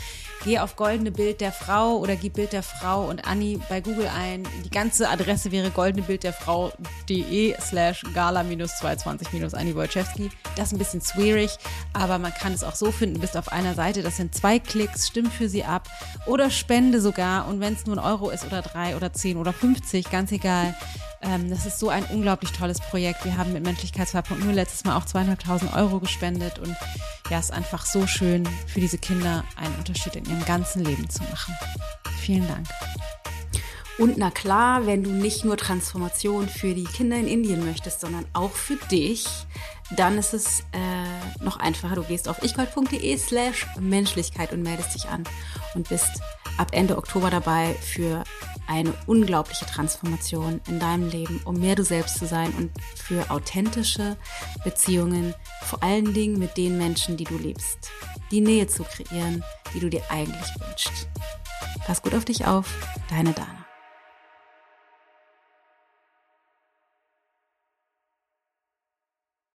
[0.43, 4.09] Geh auf goldene Bild der Frau oder gib Bild der Frau und Anni bei Google
[4.09, 4.45] ein.
[4.65, 10.29] Die ganze Adresse wäre goldenebildderfrau.de slash gala-220-Anni Wojciechowski.
[10.57, 11.57] Das ist ein bisschen schwierig,
[11.93, 13.21] aber man kann es auch so finden.
[13.21, 15.88] Bist auf einer Seite, das sind zwei Klicks, stimm für sie ab
[16.25, 17.47] oder spende sogar.
[17.47, 20.75] Und wenn es nur ein Euro ist oder drei oder zehn oder 50, ganz egal.
[21.21, 23.23] Ähm, das ist so ein unglaublich tolles Projekt.
[23.23, 26.75] Wir haben mit Menschlichkeit 2.0 letztes Mal auch zweieinhalbtausend Euro gespendet und
[27.29, 31.09] ja, es ist einfach so schön für diese Kinder einen Unterschied in ihrem ganzen Leben
[31.09, 31.55] zu machen.
[32.19, 32.67] Vielen Dank.
[33.97, 38.25] Und na klar, wenn du nicht nur Transformation für die Kinder in Indien möchtest, sondern
[38.33, 39.25] auch für dich,
[39.95, 41.95] dann ist es äh, noch einfacher.
[41.95, 45.23] Du gehst auf ichgold.de slash Menschlichkeit und meldest dich an
[45.73, 46.21] und bist
[46.57, 48.23] ab Ende Oktober dabei für
[48.67, 54.17] eine unglaubliche Transformation in deinem Leben, um mehr du selbst zu sein und für authentische
[54.63, 55.33] Beziehungen,
[55.63, 57.89] vor allen Dingen mit den Menschen, die du liebst.
[58.29, 59.43] Die Nähe zu kreieren,
[59.73, 61.07] die du dir eigentlich wünschst.
[61.85, 62.67] Pass gut auf dich auf,
[63.09, 63.66] deine Dana.